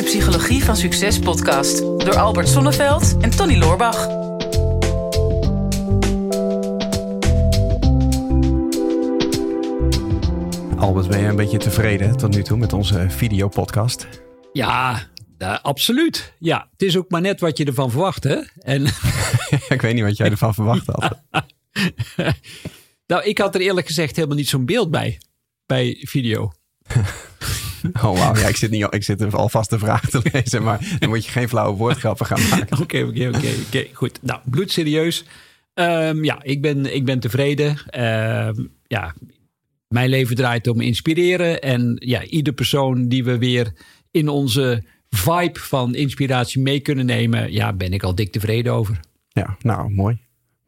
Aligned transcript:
de 0.00 0.06
Psychologie 0.06 0.64
van 0.64 0.76
Succes 0.76 1.18
podcast 1.18 1.78
door 1.78 2.16
Albert 2.16 2.48
Sonneveld 2.48 3.16
en 3.20 3.30
Tony 3.30 3.58
Loorbach. 3.58 4.08
Albert, 10.76 11.08
ben 11.08 11.20
je 11.20 11.26
een 11.26 11.36
beetje 11.36 11.58
tevreden 11.58 12.16
tot 12.16 12.34
nu 12.34 12.42
toe 12.42 12.56
met 12.56 12.72
onze 12.72 13.06
videopodcast? 13.08 14.06
Ja, 14.52 15.02
uh, 15.38 15.58
absoluut. 15.62 16.32
Ja, 16.38 16.68
het 16.72 16.82
is 16.82 16.96
ook 16.96 17.10
maar 17.10 17.20
net 17.20 17.40
wat 17.40 17.58
je 17.58 17.64
ervan 17.64 17.90
verwacht, 17.90 18.24
hè? 18.24 18.40
En... 18.58 18.84
ik 19.68 19.80
weet 19.80 19.94
niet 19.94 20.04
wat 20.04 20.16
jij 20.16 20.30
ervan 20.30 20.54
verwacht 20.54 20.86
had. 20.86 21.20
nou, 23.06 23.24
ik 23.24 23.38
had 23.38 23.54
er 23.54 23.60
eerlijk 23.60 23.86
gezegd 23.86 24.16
helemaal 24.16 24.36
niet 24.36 24.48
zo'n 24.48 24.64
beeld 24.64 24.90
bij, 24.90 25.20
bij 25.66 25.96
video. 26.00 26.52
Oh 28.04 28.18
wauw, 28.18 28.36
ja, 28.36 28.48
ik 28.48 28.56
zit, 28.56 28.70
niet, 28.70 28.86
ik 28.90 29.02
zit 29.02 29.34
alvast 29.34 29.70
de 29.70 29.78
vraag 29.78 30.10
te 30.10 30.20
lezen, 30.32 30.62
maar 30.62 30.96
dan 30.98 31.08
moet 31.08 31.24
je 31.24 31.30
geen 31.30 31.48
flauwe 31.48 31.76
woordgrappen 31.76 32.26
gaan 32.26 32.48
maken. 32.48 32.78
Oké, 32.82 33.02
oké, 33.02 33.30
oké. 33.66 33.86
Goed, 33.92 34.18
nou, 34.22 34.40
bloedserieus. 34.44 35.24
Um, 35.74 36.24
ja, 36.24 36.42
ik 36.42 36.62
ben, 36.62 36.94
ik 36.94 37.04
ben 37.04 37.20
tevreden. 37.20 37.76
Uh, 37.96 38.48
ja, 38.86 39.14
mijn 39.88 40.08
leven 40.08 40.36
draait 40.36 40.68
om 40.68 40.80
inspireren. 40.80 41.60
En 41.60 41.96
ja, 41.98 42.24
ieder 42.24 42.52
persoon 42.52 43.08
die 43.08 43.24
we 43.24 43.38
weer 43.38 43.72
in 44.10 44.28
onze 44.28 44.82
vibe 45.10 45.58
van 45.60 45.94
inspiratie 45.94 46.62
mee 46.62 46.80
kunnen 46.80 47.06
nemen, 47.06 47.52
ja, 47.52 47.72
ben 47.72 47.92
ik 47.92 48.02
al 48.02 48.14
dik 48.14 48.32
tevreden 48.32 48.72
over. 48.72 49.00
Ja, 49.28 49.56
nou, 49.60 49.90
mooi. 49.90 50.18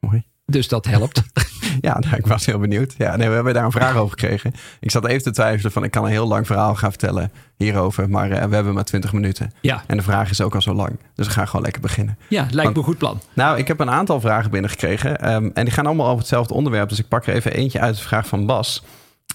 mooi. 0.00 0.22
Dus 0.46 0.68
dat 0.68 0.86
helpt. 0.86 1.22
ja, 1.80 1.98
nou, 1.98 2.16
ik 2.16 2.26
was 2.26 2.46
heel 2.46 2.58
benieuwd. 2.58 2.94
Ja, 2.98 3.16
nee, 3.16 3.28
we 3.28 3.34
hebben 3.34 3.54
daar 3.54 3.64
een 3.64 3.72
vraag 3.72 3.96
over 3.96 4.18
gekregen. 4.18 4.52
Ik 4.80 4.90
zat 4.90 5.06
even 5.06 5.22
te 5.22 5.30
twijfelen 5.30 5.72
van 5.72 5.84
ik 5.84 5.90
kan 5.90 6.04
een 6.04 6.10
heel 6.10 6.26
lang 6.26 6.46
verhaal 6.46 6.74
gaan 6.74 6.90
vertellen 6.90 7.32
hierover. 7.56 8.10
Maar 8.10 8.30
uh, 8.30 8.44
we 8.44 8.54
hebben 8.54 8.74
maar 8.74 8.84
20 8.84 9.12
minuten. 9.12 9.52
Ja. 9.60 9.82
En 9.86 9.96
de 9.96 10.02
vraag 10.02 10.30
is 10.30 10.40
ook 10.40 10.54
al 10.54 10.62
zo 10.62 10.74
lang. 10.74 10.98
Dus 11.14 11.26
we 11.26 11.32
gaan 11.32 11.46
gewoon 11.46 11.62
lekker 11.62 11.82
beginnen. 11.82 12.18
Ja, 12.28 12.46
lijkt 12.50 12.72
me 12.72 12.78
een 12.78 12.84
goed 12.84 12.98
plan. 12.98 13.20
Nou, 13.34 13.58
ik 13.58 13.68
heb 13.68 13.80
een 13.80 13.90
aantal 13.90 14.20
vragen 14.20 14.50
binnengekregen. 14.50 15.34
Um, 15.34 15.50
en 15.54 15.64
die 15.64 15.74
gaan 15.74 15.86
allemaal 15.86 16.06
over 16.06 16.18
hetzelfde 16.18 16.54
onderwerp. 16.54 16.88
Dus 16.88 16.98
ik 16.98 17.08
pak 17.08 17.26
er 17.26 17.34
even 17.34 17.52
eentje 17.52 17.80
uit 17.80 17.96
de 17.96 18.02
vraag 18.02 18.26
van 18.26 18.46
Bas. 18.46 18.84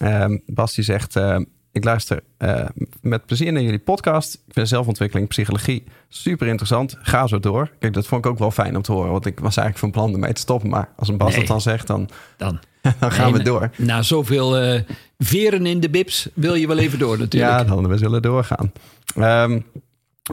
Um, 0.01 0.41
Bas 0.45 0.75
die 0.75 0.83
zegt... 0.83 1.15
Uh, 1.15 1.37
ik 1.77 1.83
luister 1.83 2.19
uh, 2.39 2.65
met 3.01 3.25
plezier 3.25 3.51
naar 3.51 3.61
jullie 3.61 3.79
podcast. 3.79 4.33
Ik 4.33 4.53
vind 4.53 4.67
zelfontwikkeling, 4.67 5.27
psychologie 5.27 5.83
super 6.09 6.47
interessant. 6.47 6.95
Ga 7.01 7.27
zo 7.27 7.39
door. 7.39 7.71
Kijk, 7.79 7.93
dat 7.93 8.07
vond 8.07 8.25
ik 8.25 8.31
ook 8.31 8.39
wel 8.39 8.51
fijn 8.51 8.75
om 8.75 8.81
te 8.81 8.91
horen. 8.91 9.11
Want 9.11 9.25
ik 9.25 9.39
was 9.39 9.57
eigenlijk 9.57 9.77
van 9.77 9.91
plan 9.91 10.13
ermee 10.13 10.33
te 10.33 10.41
stoppen. 10.41 10.69
Maar 10.69 10.89
als 10.95 11.07
een 11.07 11.17
Bas 11.17 11.29
nee, 11.29 11.37
dat 11.37 11.47
dan 11.47 11.61
zegt, 11.61 11.87
dan, 11.87 12.09
dan. 12.37 12.59
dan 12.99 13.11
gaan 13.11 13.31
nee, 13.31 13.37
we 13.37 13.43
door. 13.43 13.69
Na 13.75 14.01
zoveel 14.01 14.63
uh, 14.63 14.81
veren 15.17 15.65
in 15.65 15.79
de 15.79 15.89
bips 15.89 16.29
wil 16.33 16.55
je 16.55 16.67
wel 16.67 16.77
even 16.77 16.99
door 16.99 17.17
natuurlijk. 17.27 17.51
Ja, 17.51 17.63
dan 17.63 17.87
we 17.87 17.97
zullen 17.97 18.21
doorgaan. 18.21 18.71
Um, 19.17 19.65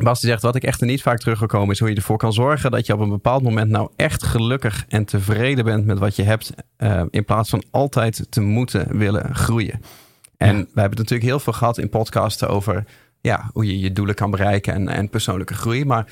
Bas 0.03 0.21
die 0.21 0.31
zegt, 0.31 0.43
wat 0.43 0.55
ik 0.55 0.63
echt 0.63 0.81
er 0.81 0.87
niet 0.87 1.03
vaak 1.03 1.19
teruggekomen 1.19 1.71
is 1.71 1.79
hoe 1.79 1.89
je 1.89 1.95
ervoor 1.95 2.17
kan 2.17 2.33
zorgen 2.33 2.71
dat 2.71 2.87
je 2.87 2.93
op 2.93 3.01
een 3.01 3.09
bepaald 3.09 3.43
moment 3.43 3.71
nou 3.71 3.91
echt 3.97 4.23
gelukkig 4.23 4.85
en 4.89 5.05
tevreden 5.05 5.65
bent 5.65 5.87
met 5.87 5.99
wat 5.99 6.17
je 6.17 6.23
hebt. 6.23 6.53
Uh, 6.79 7.03
in 7.11 7.25
plaats 7.25 7.51
van 7.51 7.65
altijd 7.71 8.27
te 8.31 8.41
moeten 8.41 8.99
willen 8.99 9.35
groeien. 9.35 9.81
En 10.45 10.57
ja. 10.57 10.63
we 10.63 10.81
hebben 10.81 10.83
het 10.83 10.99
natuurlijk 10.99 11.29
heel 11.29 11.41
veel 11.41 11.53
gehad 11.53 11.79
in 11.79 11.89
podcasten 11.89 12.49
over 12.49 12.85
ja, 13.21 13.51
hoe 13.53 13.67
je 13.67 13.79
je 13.79 13.93
doelen 13.93 14.15
kan 14.15 14.31
bereiken 14.31 14.75
en, 14.75 14.89
en 14.89 15.09
persoonlijke 15.09 15.55
groei. 15.55 15.85
Maar 15.85 16.07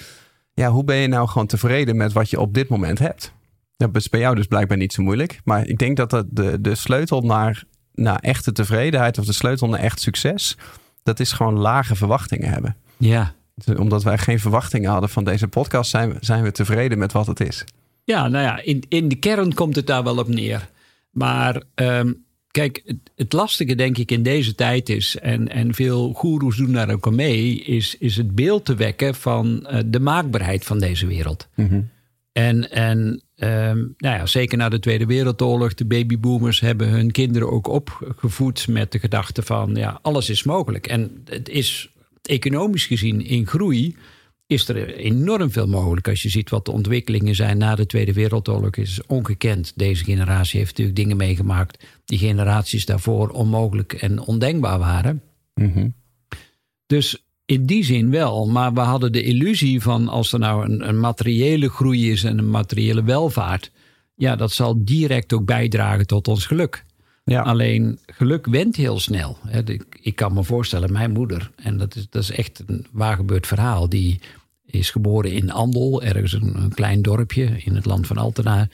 ja, 0.54 0.70
hoe 0.70 0.84
ben 0.84 0.96
je 0.96 1.06
nou 1.06 1.28
gewoon 1.28 1.46
tevreden 1.46 1.96
met 1.96 2.12
wat 2.12 2.30
je 2.30 2.40
op 2.40 2.54
dit 2.54 2.68
moment 2.68 2.98
hebt? 2.98 3.32
Dat 3.76 3.96
is 3.96 4.08
bij 4.08 4.20
jou 4.20 4.34
dus 4.34 4.46
blijkbaar 4.46 4.76
niet 4.76 4.92
zo 4.92 5.02
moeilijk. 5.02 5.40
Maar 5.44 5.66
ik 5.66 5.78
denk 5.78 5.96
dat 5.96 6.10
dat 6.10 6.26
de, 6.30 6.60
de 6.60 6.74
sleutel 6.74 7.20
naar, 7.20 7.64
naar 7.94 8.18
echte 8.18 8.52
tevredenheid 8.52 9.18
of 9.18 9.24
de 9.24 9.32
sleutel 9.32 9.68
naar 9.68 9.80
echt 9.80 10.00
succes, 10.00 10.56
dat 11.02 11.20
is 11.20 11.32
gewoon 11.32 11.58
lage 11.58 11.94
verwachtingen 11.94 12.48
hebben. 12.48 12.76
Ja. 12.96 13.34
Omdat 13.76 14.02
wij 14.02 14.18
geen 14.18 14.40
verwachtingen 14.40 14.90
hadden 14.90 15.10
van 15.10 15.24
deze 15.24 15.48
podcast, 15.48 15.90
zijn 15.90 16.12
we, 16.12 16.16
zijn 16.20 16.42
we 16.42 16.52
tevreden 16.52 16.98
met 16.98 17.12
wat 17.12 17.26
het 17.26 17.40
is. 17.40 17.64
Ja, 18.04 18.28
nou 18.28 18.44
ja, 18.44 18.62
in, 18.62 18.84
in 18.88 19.08
de 19.08 19.14
kern 19.14 19.54
komt 19.54 19.76
het 19.76 19.86
daar 19.86 20.02
wel 20.02 20.18
op 20.18 20.28
neer. 20.28 20.68
Maar 21.10 21.62
um, 21.74 22.24
Kijk, 22.52 22.82
het, 22.84 22.96
het, 23.16 23.32
lastige 23.32 23.74
denk 23.74 23.98
ik 23.98 24.10
in 24.10 24.22
deze 24.22 24.54
tijd 24.54 24.88
is, 24.88 25.18
en, 25.18 25.48
en 25.48 25.74
veel 25.74 26.12
goeroes 26.12 26.56
doen 26.56 26.72
daar 26.72 26.90
ook 26.90 27.06
aan 27.06 27.14
mee, 27.14 27.54
is, 27.54 27.96
is 27.98 28.16
het 28.16 28.34
beeld 28.34 28.64
te 28.64 28.74
wekken 28.74 29.14
van 29.14 29.66
uh, 29.70 29.78
de 29.86 30.00
maakbaarheid 30.00 30.64
van 30.64 30.78
deze 30.78 31.06
wereld. 31.06 31.48
Mm 31.54 31.68
-hmm. 31.68 31.90
En, 32.32 32.70
en 32.70 32.98
um, 33.36 33.94
nou 33.98 34.16
ja, 34.16 34.26
zeker 34.26 34.58
na 34.58 34.68
de 34.68 34.78
Tweede 34.78 35.06
Wereldoorlog, 35.06 35.74
de 35.74 35.84
babyboomers 35.84 36.60
hebben 36.60 36.88
hun 36.88 37.10
kinderen 37.10 37.50
ook 37.50 37.66
opgevoed 37.66 38.68
met 38.68 38.92
de 38.92 38.98
gedachte 38.98 39.42
van 39.42 39.74
ja, 39.74 39.98
alles 40.02 40.30
is 40.30 40.42
mogelijk. 40.42 40.86
En 40.86 41.22
het 41.24 41.48
is 41.48 41.90
economisch 42.22 42.86
gezien 42.86 43.24
in 43.24 43.46
groei 43.46 43.96
is 44.52 44.68
er 44.68 44.94
enorm 44.94 45.50
veel 45.50 45.66
mogelijk. 45.66 46.08
Als 46.08 46.22
je 46.22 46.28
ziet 46.28 46.50
wat 46.50 46.64
de 46.64 46.72
ontwikkelingen 46.72 47.34
zijn 47.34 47.58
na 47.58 47.74
de 47.74 47.86
Tweede 47.86 48.12
Wereldoorlog, 48.12 48.76
is 48.76 49.00
ongekend. 49.06 49.72
Deze 49.76 50.04
generatie 50.04 50.58
heeft 50.58 50.70
natuurlijk 50.70 50.96
dingen 50.96 51.16
meegemaakt 51.16 51.84
die 52.04 52.18
generaties 52.18 52.86
daarvoor 52.86 53.28
onmogelijk 53.28 53.92
en 53.92 54.20
ondenkbaar 54.20 54.78
waren. 54.78 55.22
Mm 55.54 55.72
-hmm. 55.72 55.94
Dus 56.86 57.24
in 57.44 57.66
die 57.66 57.84
zin 57.84 58.10
wel, 58.10 58.46
maar 58.46 58.72
we 58.72 58.80
hadden 58.80 59.12
de 59.12 59.22
illusie 59.22 59.80
van 59.80 60.08
als 60.08 60.32
er 60.32 60.38
nou 60.38 60.64
een, 60.64 60.88
een 60.88 61.00
materiële 61.00 61.68
groei 61.68 62.10
is 62.10 62.24
en 62.24 62.38
een 62.38 62.50
materiële 62.50 63.02
welvaart, 63.02 63.70
ja, 64.14 64.36
dat 64.36 64.52
zal 64.52 64.84
direct 64.84 65.32
ook 65.32 65.44
bijdragen 65.44 66.06
tot 66.06 66.28
ons 66.28 66.46
geluk. 66.46 66.84
Ja. 67.24 67.42
Alleen 67.42 67.98
geluk 68.06 68.46
went 68.46 68.76
heel 68.76 68.98
snel. 68.98 69.38
Ik 70.00 70.16
kan 70.16 70.32
me 70.32 70.44
voorstellen, 70.44 70.92
mijn 70.92 71.10
moeder, 71.10 71.50
en 71.56 71.78
dat 71.78 71.96
is, 71.96 72.06
dat 72.10 72.22
is 72.22 72.30
echt 72.30 72.62
een 72.66 72.86
waar 72.92 73.16
gebeurd 73.16 73.46
verhaal, 73.46 73.88
die 73.88 74.20
is 74.72 74.90
geboren 74.90 75.32
in 75.32 75.50
Andel, 75.50 76.02
ergens 76.02 76.32
een, 76.32 76.56
een, 76.56 76.74
klein 76.74 77.02
dorpje 77.02 77.50
in 77.64 77.74
het 77.74 77.84
land 77.84 78.06
van 78.06 78.16
Altena. 78.16 78.68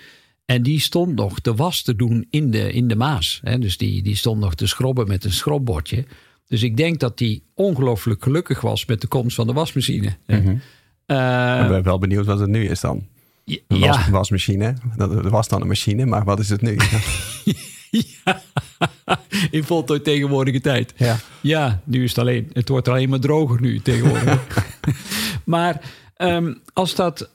En 0.44 0.62
die 0.62 0.81
stond 0.81 1.14
nog 1.14 1.41
de 1.41 1.54
was 1.54 1.82
te 1.82 1.97
doen 1.97 2.26
in 2.31 2.50
de, 2.50 2.72
in 2.72 2.88
de 2.88 2.97
Maas. 2.97 3.41
Dus 3.59 3.76
die, 3.76 4.03
die 4.03 4.16
stond 4.16 4.41
nog 4.41 4.54
te 4.54 4.66
schrobben 4.66 5.08
met 5.08 5.25
een 5.25 5.32
schrobbordje. 5.32 6.04
Dus 6.47 6.62
ik 6.62 6.76
denk 6.76 7.00
dat 7.00 7.19
die 7.19 7.42
ongelooflijk 7.54 8.22
gelukkig 8.22 8.60
was 8.60 8.87
met 8.87 9.00
de 9.00 9.06
komst 9.06 9.34
van 9.34 9.47
de 9.47 9.53
wasmachine. 9.53 10.16
Mm 10.26 10.41
-hmm. 10.41 10.60
uh, 11.06 11.60
ik 11.62 11.69
ben 11.69 11.82
wel 11.82 11.98
benieuwd 11.98 12.26
wat 12.26 12.38
het 12.38 12.48
nu 12.48 12.69
is 12.69 12.81
dan. 12.81 13.06
Een 13.44 13.81
was, 13.81 14.04
ja. 14.04 14.10
wasmachine. 14.10 14.75
Dat 14.97 15.31
was 15.31 15.48
dan 15.48 15.60
een 15.60 15.66
machine, 15.66 16.06
maar 16.06 16.25
wat 16.25 16.38
is 16.38 16.48
het 16.48 16.60
nu? 16.60 16.76
ja, 17.91 18.42
in 19.50 19.64
voltooid 19.64 20.04
tegenwoordige 20.04 20.60
tijd. 20.60 20.94
Ja. 20.97 21.19
ja, 21.41 21.81
nu 21.84 22.03
is 22.03 22.10
het 22.10 22.19
alleen. 22.19 22.50
Het 22.53 22.69
wordt 22.69 22.88
alleen 22.88 23.08
maar 23.08 23.20
droger 23.20 23.60
nu 23.60 23.81
tegenwoordig. 23.81 24.47
maar 25.44 25.81
um, 26.16 26.60
als 26.72 26.94
dat. 26.94 27.31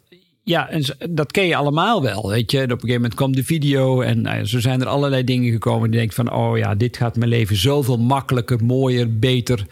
Ja, 0.46 0.70
en 0.70 0.84
dat 1.10 1.32
ken 1.32 1.46
je 1.46 1.56
allemaal 1.56 2.02
wel, 2.02 2.30
weet 2.30 2.52
je. 2.52 2.58
Op 2.58 2.70
een 2.70 2.80
gegeven 2.80 2.96
moment 2.96 3.14
kwam 3.14 3.36
de 3.36 3.44
video 3.44 4.02
en 4.02 4.22
nou, 4.22 4.46
zo 4.46 4.60
zijn 4.60 4.82
er 4.82 4.88
allerlei 4.88 5.24
dingen 5.24 5.52
gekomen. 5.52 5.92
Die 5.92 6.00
denkt 6.00 6.16
van, 6.16 6.34
oh 6.34 6.58
ja, 6.58 6.76
dit 6.76 6.98
gaat 6.98 7.16
mijn 7.16 7.30
leven 7.30 7.56
zoveel 7.56 7.98
makkelijker, 7.98 8.66
mooier, 8.66 9.20
beter 9.20 9.66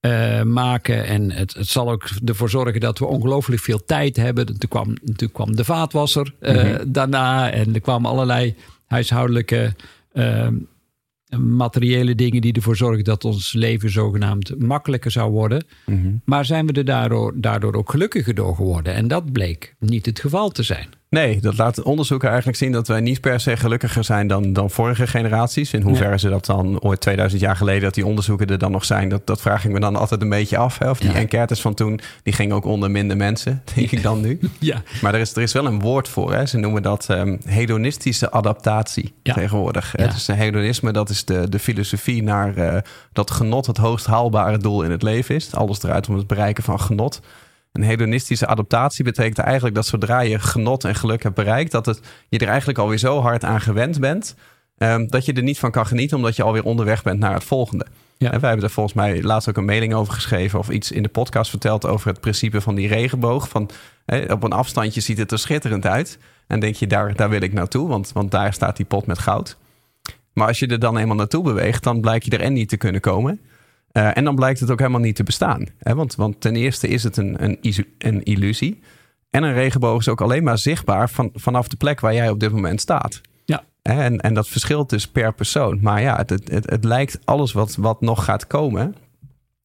uh, 0.00 0.42
maken. 0.42 1.06
En 1.06 1.30
het, 1.30 1.54
het 1.54 1.68
zal 1.68 1.90
ook 1.90 2.08
ervoor 2.24 2.50
zorgen 2.50 2.80
dat 2.80 2.98
we 2.98 3.06
ongelooflijk 3.06 3.62
veel 3.62 3.84
tijd 3.84 4.16
hebben. 4.16 4.46
Toen 4.46 4.68
kwam, 4.68 4.94
toen 5.16 5.32
kwam 5.32 5.56
de 5.56 5.64
vaatwasser 5.64 6.34
uh, 6.40 6.50
mm 6.50 6.58
-hmm. 6.58 6.92
daarna 6.92 7.50
en 7.50 7.74
er 7.74 7.80
kwamen 7.80 8.10
allerlei 8.10 8.54
huishoudelijke 8.86 9.74
uh, 10.12 10.46
materiële 11.38 12.14
dingen 12.14 12.40
die 12.40 12.52
ervoor 12.52 12.76
zorgen 12.76 13.04
dat 13.04 13.24
ons 13.24 13.52
leven 13.52 13.90
zogenaamd 13.90 14.58
makkelijker 14.58 15.10
zou 15.10 15.30
worden. 15.30 15.64
Mm 15.86 16.02
-hmm. 16.02 16.20
Maar 16.24 16.44
zijn 16.44 16.66
we 16.66 16.72
er 16.72 16.84
daardoor, 16.84 17.32
daardoor 17.40 17.74
ook 17.74 17.90
gelukkiger 17.90 18.34
door 18.34 18.54
geworden? 18.54 18.94
En 18.94 19.08
dat 19.08 19.32
bleek 19.32 19.74
niet 19.78 20.06
het 20.06 20.20
geval 20.20 20.50
te 20.50 20.62
zijn. 20.62 20.88
Nee, 21.12 21.40
dat 21.40 21.56
laat 21.56 21.82
onderzoeken 21.82 22.28
eigenlijk 22.28 22.58
zien 22.58 22.72
dat 22.72 22.88
wij 22.88 23.00
niet 23.00 23.20
per 23.20 23.40
se 23.40 23.56
gelukkiger 23.56 24.04
zijn 24.04 24.26
dan, 24.26 24.52
dan 24.52 24.70
vorige 24.70 25.06
generaties. 25.06 25.72
In 25.72 25.82
hoeverre 25.82 26.10
ja. 26.10 26.18
ze 26.18 26.28
dat 26.28 26.46
dan 26.46 26.80
ooit 26.80 27.00
2000 27.00 27.40
jaar 27.40 27.56
geleden, 27.56 27.82
dat 27.82 27.94
die 27.94 28.06
onderzoeken 28.06 28.46
er 28.46 28.58
dan 28.58 28.70
nog 28.70 28.84
zijn, 28.84 29.08
dat, 29.08 29.26
dat 29.26 29.40
vraag 29.40 29.64
ik 29.64 29.70
me 29.70 29.80
dan 29.80 29.96
altijd 29.96 30.22
een 30.22 30.28
beetje 30.28 30.56
af. 30.56 30.78
Hè? 30.78 30.90
Of 30.90 30.98
die 30.98 31.10
ja. 31.10 31.16
enquêtes 31.16 31.60
van 31.60 31.74
toen, 31.74 32.00
die 32.22 32.32
gingen 32.32 32.56
ook 32.56 32.64
onder 32.64 32.90
minder 32.90 33.16
mensen, 33.16 33.62
denk 33.74 33.90
ik 33.90 34.02
dan 34.02 34.20
nu. 34.20 34.38
Ja. 34.58 34.82
Maar 35.02 35.14
er 35.14 35.20
is, 35.20 35.34
er 35.34 35.42
is 35.42 35.52
wel 35.52 35.66
een 35.66 35.80
woord 35.80 36.08
voor. 36.08 36.34
Hè? 36.34 36.46
Ze 36.46 36.58
noemen 36.58 36.82
dat 36.82 37.06
um, 37.10 37.38
hedonistische 37.44 38.30
adaptatie 38.30 39.14
ja. 39.22 39.34
tegenwoordig. 39.34 39.94
Ja. 39.96 40.06
Dus 40.06 40.26
hedonisme, 40.26 40.92
dat 40.92 41.08
is 41.08 41.24
de, 41.24 41.48
de 41.48 41.58
filosofie 41.58 42.22
naar 42.22 42.58
uh, 42.58 42.76
dat 43.12 43.30
genot 43.30 43.66
het 43.66 43.76
hoogst 43.76 44.06
haalbare 44.06 44.58
doel 44.58 44.82
in 44.82 44.90
het 44.90 45.02
leven 45.02 45.34
is. 45.34 45.54
Alles 45.54 45.78
draait 45.78 46.08
om 46.08 46.16
het 46.16 46.26
bereiken 46.26 46.62
van 46.62 46.80
genot. 46.80 47.20
Een 47.72 47.82
hedonistische 47.82 48.46
adaptatie 48.46 49.04
betekent 49.04 49.38
eigenlijk 49.38 49.74
dat 49.74 49.86
zodra 49.86 50.20
je 50.20 50.38
genot 50.38 50.84
en 50.84 50.94
geluk 50.94 51.22
hebt 51.22 51.34
bereikt, 51.34 51.72
dat 51.72 51.86
het, 51.86 52.00
je 52.28 52.38
er 52.38 52.48
eigenlijk 52.48 52.78
alweer 52.78 52.98
zo 52.98 53.20
hard 53.20 53.44
aan 53.44 53.60
gewend 53.60 54.00
bent, 54.00 54.34
um, 54.78 55.06
dat 55.10 55.24
je 55.24 55.32
er 55.32 55.42
niet 55.42 55.58
van 55.58 55.70
kan 55.70 55.86
genieten, 55.86 56.16
omdat 56.16 56.36
je 56.36 56.42
alweer 56.42 56.64
onderweg 56.64 57.02
bent 57.02 57.18
naar 57.18 57.34
het 57.34 57.44
volgende. 57.44 57.86
Ja. 58.18 58.32
En 58.32 58.40
wij 58.40 58.48
hebben 58.48 58.68
er 58.68 58.74
volgens 58.74 58.94
mij 58.94 59.22
laatst 59.22 59.48
ook 59.48 59.56
een 59.56 59.64
mailing 59.64 59.94
over 59.94 60.12
geschreven 60.12 60.58
of 60.58 60.70
iets 60.70 60.90
in 60.90 61.02
de 61.02 61.08
podcast 61.08 61.50
verteld 61.50 61.86
over 61.86 62.08
het 62.08 62.20
principe 62.20 62.60
van 62.60 62.74
die 62.74 62.88
regenboog. 62.88 63.48
Van, 63.48 63.70
op 64.28 64.42
een 64.42 64.52
afstandje 64.52 65.00
ziet 65.00 65.18
het 65.18 65.32
er 65.32 65.38
schitterend 65.38 65.86
uit. 65.86 66.18
En 66.46 66.60
denk 66.60 66.74
je, 66.74 66.86
daar, 66.86 67.16
daar 67.16 67.28
wil 67.28 67.42
ik 67.42 67.52
naartoe, 67.52 67.88
want, 67.88 68.12
want 68.12 68.30
daar 68.30 68.52
staat 68.52 68.76
die 68.76 68.86
pot 68.86 69.06
met 69.06 69.18
goud. 69.18 69.56
Maar 70.32 70.46
als 70.46 70.58
je 70.58 70.66
er 70.66 70.78
dan 70.78 70.96
eenmaal 70.96 71.16
naartoe 71.16 71.42
beweegt, 71.42 71.82
dan 71.82 72.00
blijkt 72.00 72.24
je 72.24 72.30
er 72.30 72.40
en 72.40 72.52
niet 72.52 72.68
te 72.68 72.76
kunnen 72.76 73.00
komen. 73.00 73.40
Uh, 73.92 74.16
en 74.16 74.24
dan 74.24 74.34
blijkt 74.34 74.60
het 74.60 74.70
ook 74.70 74.78
helemaal 74.78 75.00
niet 75.00 75.16
te 75.16 75.22
bestaan. 75.22 75.66
Hè? 75.78 75.94
Want, 75.94 76.14
want 76.14 76.40
ten 76.40 76.56
eerste 76.56 76.88
is 76.88 77.02
het 77.02 77.16
een, 77.16 77.44
een, 77.44 77.58
een 77.98 78.22
illusie. 78.22 78.80
En 79.30 79.42
een 79.42 79.54
regenboog 79.54 80.00
is 80.00 80.08
ook 80.08 80.20
alleen 80.20 80.44
maar 80.44 80.58
zichtbaar 80.58 81.10
van, 81.10 81.30
vanaf 81.34 81.68
de 81.68 81.76
plek 81.76 82.00
waar 82.00 82.14
jij 82.14 82.30
op 82.30 82.40
dit 82.40 82.52
moment 82.52 82.80
staat. 82.80 83.20
Ja. 83.44 83.64
En, 83.82 84.20
en 84.20 84.34
dat 84.34 84.48
verschilt 84.48 84.90
dus 84.90 85.08
per 85.08 85.34
persoon. 85.34 85.78
Maar 85.80 86.00
ja, 86.00 86.16
het, 86.16 86.30
het, 86.30 86.70
het 86.70 86.84
lijkt 86.84 87.18
alles 87.24 87.52
wat, 87.52 87.74
wat 87.74 88.00
nog 88.00 88.24
gaat 88.24 88.46
komen, 88.46 88.94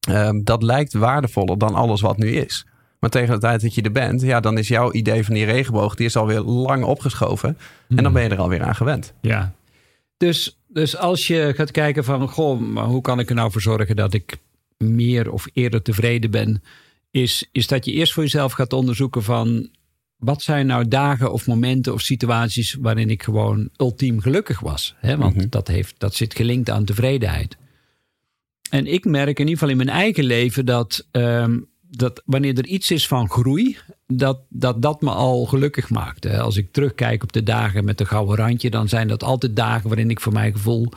um, 0.08 0.44
dat 0.44 0.62
lijkt 0.62 0.92
waardevoller 0.92 1.58
dan 1.58 1.74
alles 1.74 2.00
wat 2.00 2.16
nu 2.16 2.28
is. 2.28 2.66
Maar 2.98 3.10
tegen 3.10 3.34
de 3.34 3.40
tijd 3.40 3.60
dat 3.60 3.74
je 3.74 3.82
er 3.82 3.92
bent, 3.92 4.20
ja, 4.20 4.40
dan 4.40 4.58
is 4.58 4.68
jouw 4.68 4.92
idee 4.92 5.24
van 5.24 5.34
die 5.34 5.44
regenboog, 5.44 5.94
die 5.94 6.06
is 6.06 6.16
alweer 6.16 6.40
lang 6.40 6.84
opgeschoven. 6.84 7.48
En 7.48 7.96
dan 7.96 8.04
hmm. 8.04 8.14
ben 8.14 8.22
je 8.22 8.28
er 8.28 8.38
alweer 8.38 8.62
aan 8.62 8.74
gewend. 8.74 9.14
Ja. 9.20 9.52
Dus, 10.16 10.57
dus 10.78 10.96
als 10.96 11.26
je 11.26 11.52
gaat 11.54 11.70
kijken 11.70 12.04
van, 12.04 12.28
goh, 12.28 12.60
maar 12.60 12.84
hoe 12.84 13.00
kan 13.00 13.18
ik 13.18 13.28
er 13.28 13.34
nou 13.34 13.50
voor 13.52 13.60
zorgen 13.60 13.96
dat 13.96 14.14
ik 14.14 14.38
meer 14.76 15.30
of 15.30 15.46
eerder 15.52 15.82
tevreden 15.82 16.30
ben, 16.30 16.62
is, 17.10 17.48
is 17.52 17.66
dat 17.66 17.84
je 17.84 17.92
eerst 17.92 18.12
voor 18.12 18.22
jezelf 18.22 18.52
gaat 18.52 18.72
onderzoeken 18.72 19.22
van, 19.22 19.68
wat 20.16 20.42
zijn 20.42 20.66
nou 20.66 20.88
dagen 20.88 21.32
of 21.32 21.46
momenten 21.46 21.92
of 21.92 22.00
situaties 22.00 22.74
waarin 22.80 23.10
ik 23.10 23.22
gewoon 23.22 23.68
ultiem 23.76 24.20
gelukkig 24.20 24.60
was? 24.60 24.94
Hè? 24.98 25.16
Want 25.16 25.36
mhm. 25.36 25.46
dat, 25.48 25.68
heeft, 25.68 25.94
dat 25.98 26.14
zit 26.14 26.34
gelinkt 26.34 26.70
aan 26.70 26.84
tevredenheid. 26.84 27.56
En 28.70 28.86
ik 28.86 29.04
merk 29.04 29.38
in 29.38 29.48
ieder 29.48 29.52
geval 29.52 29.68
in 29.68 29.76
mijn 29.76 29.98
eigen 29.98 30.24
leven 30.24 30.66
dat 30.66 31.06
um, 31.12 31.67
dat 31.90 32.22
wanneer 32.24 32.58
er 32.58 32.66
iets 32.66 32.90
is 32.90 33.06
van 33.08 33.30
groei, 33.30 33.78
dat 34.06 34.40
dat, 34.48 34.82
dat 34.82 35.00
me 35.00 35.10
al 35.10 35.46
gelukkig 35.46 35.90
maakt. 35.90 36.26
Als 36.26 36.56
ik 36.56 36.72
terugkijk 36.72 37.22
op 37.22 37.32
de 37.32 37.42
dagen 37.42 37.84
met 37.84 37.98
de 37.98 38.04
gouden 38.04 38.36
randje, 38.36 38.70
dan 38.70 38.88
zijn 38.88 39.08
dat 39.08 39.22
altijd 39.22 39.56
dagen 39.56 39.88
waarin 39.88 40.10
ik 40.10 40.20
voor 40.20 40.32
mijn 40.32 40.52
gevoel 40.52 40.88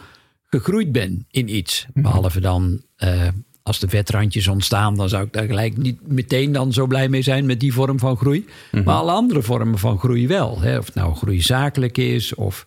gegroeid 0.46 0.92
ben 0.92 1.26
in 1.30 1.56
iets. 1.56 1.86
Mhm. 1.94 2.02
Behalve 2.02 2.40
dan 2.40 2.82
uh, 2.98 3.28
als 3.64 3.80
de 3.80 3.88
vetrandjes 3.88 4.48
ontstaan, 4.48 4.96
dan 4.96 5.10
zou 5.10 5.24
ik 5.24 5.34
daar 5.34 5.46
gelijk 5.46 5.78
niet 5.78 6.08
meteen 6.08 6.52
dan 6.52 6.74
zo 6.74 6.88
blij 6.88 7.10
mee 7.10 7.22
zijn 7.22 7.46
met 7.46 7.60
die 7.60 7.74
vorm 7.74 8.00
van 8.00 8.18
groei. 8.18 8.46
Mhm. 8.72 8.84
Maar 8.84 8.96
alle 8.96 9.12
andere 9.12 9.42
vormen 9.42 9.80
van 9.80 10.00
groei 10.00 10.28
wel. 10.28 10.62
Hè? 10.62 10.78
Of 10.78 10.86
het 10.86 10.96
nou 10.96 11.16
groei 11.16 11.42
zakelijk 11.42 11.98
is, 11.98 12.36
of 12.36 12.66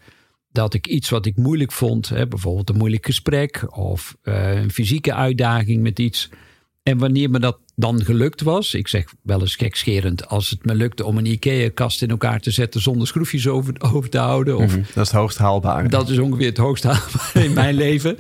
dat 0.53 0.75
ik 0.75 0.87
iets 0.87 1.11
wat 1.11 1.27
ik 1.27 1.37
moeilijk 1.37 1.73
vond, 1.73 2.09
hè, 2.09 2.27
bijvoorbeeld 2.27 2.69
een 2.69 2.77
moeilijk 2.77 3.07
gesprek 3.07 3.77
of 3.77 4.17
uh, 4.23 4.55
een 4.63 4.71
fysieke 4.71 5.15
uitdaging 5.15 5.83
met 5.83 5.99
iets. 5.99 6.29
En 6.85 6.99
wanneer 6.99 7.31
me 7.31 7.39
dat 7.39 7.59
dan 7.77 8.05
gelukt 8.05 8.43
was. 8.43 8.75
Ik 8.75 8.89
zeg 8.89 9.15
wel 9.23 9.41
eens 9.41 9.57
gekscherend, 9.57 10.29
als 10.29 10.51
het 10.51 10.65
me 10.65 10.75
lukte 10.75 11.05
om 11.05 11.19
een 11.19 11.27
IKEA-kast 11.27 12.03
in 12.03 12.09
elkaar 12.09 12.41
te 12.41 12.51
zetten 12.51 12.81
zonder 12.81 13.07
schroefjes 13.07 13.49
over, 13.49 13.75
over 13.79 14.11
te 14.11 14.19
houden. 14.19 14.57
Of, 14.57 14.67
mhm, 14.67 14.77
dat 14.77 15.05
is 15.05 15.11
het 15.11 15.21
hoogst 15.21 15.39
haalbare. 15.39 15.89
Dat 15.89 16.09
is 16.09 16.19
ongeveer 16.19 16.49
het 16.49 16.57
hoogst 16.57 16.85
haalbare 16.85 17.45
in 17.45 17.53
mijn 17.53 17.75
leven. 17.85 18.17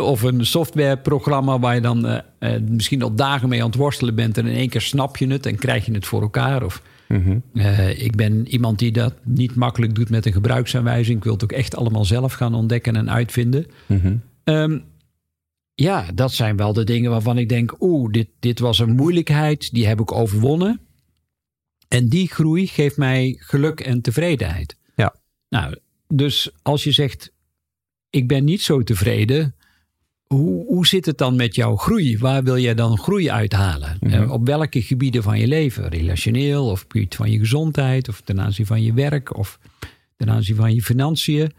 of 0.00 0.22
een 0.22 0.46
softwareprogramma 0.46 1.58
waar 1.58 1.74
je 1.74 1.80
dan 1.80 2.06
uh, 2.06 2.18
uh, 2.40 2.50
misschien 2.68 3.02
al 3.02 3.14
dagen 3.14 3.48
mee 3.48 3.60
aan 3.60 3.66
het 3.66 3.76
worstelen 3.76 4.14
bent 4.14 4.38
en 4.38 4.46
in 4.46 4.56
één 4.56 4.68
keer 4.68 4.80
snap 4.80 5.16
je 5.16 5.26
het 5.26 5.46
en 5.46 5.56
krijg 5.56 5.86
je 5.86 5.92
het 5.92 6.06
voor 6.06 6.22
elkaar. 6.22 6.64
Of, 6.64 6.82
mhm. 7.08 7.38
uh, 7.52 8.02
ik 8.02 8.16
ben 8.16 8.46
iemand 8.48 8.78
die 8.78 8.92
dat 8.92 9.14
niet 9.22 9.54
makkelijk 9.54 9.94
doet 9.94 10.10
met 10.10 10.26
een 10.26 10.32
gebruiksaanwijzing. 10.32 11.16
Ik 11.16 11.24
wil 11.24 11.32
het 11.32 11.44
ook 11.44 11.52
echt 11.52 11.76
allemaal 11.76 12.04
zelf 12.04 12.32
gaan 12.32 12.54
ontdekken 12.54 12.96
en 12.96 13.10
uitvinden. 13.10 13.66
Mm 13.86 14.22
ja, 15.74 16.06
dat 16.14 16.32
zijn 16.32 16.56
wel 16.56 16.72
de 16.72 16.84
dingen 16.84 17.10
waarvan 17.10 17.38
ik 17.38 17.48
denk: 17.48 17.82
oeh, 17.82 18.12
dit, 18.12 18.28
dit 18.40 18.58
was 18.58 18.78
een 18.78 18.94
moeilijkheid, 18.94 19.72
die 19.72 19.86
heb 19.86 20.00
ik 20.00 20.12
overwonnen. 20.12 20.80
En 21.88 22.08
die 22.08 22.28
groei 22.28 22.66
geeft 22.66 22.96
mij 22.96 23.36
geluk 23.38 23.80
en 23.80 24.00
tevredenheid. 24.00 24.76
Ja. 24.94 25.14
Nou, 25.48 25.78
dus 26.08 26.50
als 26.62 26.84
je 26.84 26.92
zegt: 26.92 27.32
ik 28.10 28.28
ben 28.28 28.44
niet 28.44 28.62
zo 28.62 28.82
tevreden, 28.82 29.54
hoe, 30.26 30.66
hoe 30.66 30.86
zit 30.86 31.06
het 31.06 31.18
dan 31.18 31.36
met 31.36 31.54
jouw 31.54 31.76
groei? 31.76 32.18
Waar 32.18 32.42
wil 32.42 32.58
jij 32.58 32.74
dan 32.74 32.98
groei 32.98 33.30
uithalen? 33.30 33.96
Mhm. 34.00 34.12
Eh, 34.12 34.30
op 34.30 34.46
welke 34.46 34.82
gebieden 34.82 35.22
van 35.22 35.38
je 35.38 35.46
leven? 35.46 35.88
Relationeel 35.88 36.70
of 36.70 36.80
gebied 36.80 37.14
van 37.14 37.30
je 37.30 37.38
gezondheid 37.38 38.08
of 38.08 38.20
ten 38.20 38.40
aanzien 38.40 38.66
van 38.66 38.82
je 38.82 38.92
werk 38.92 39.36
of 39.36 39.58
ten 40.16 40.30
aanzien 40.30 40.56
van 40.56 40.74
je 40.74 40.82
financiën? 40.82 41.52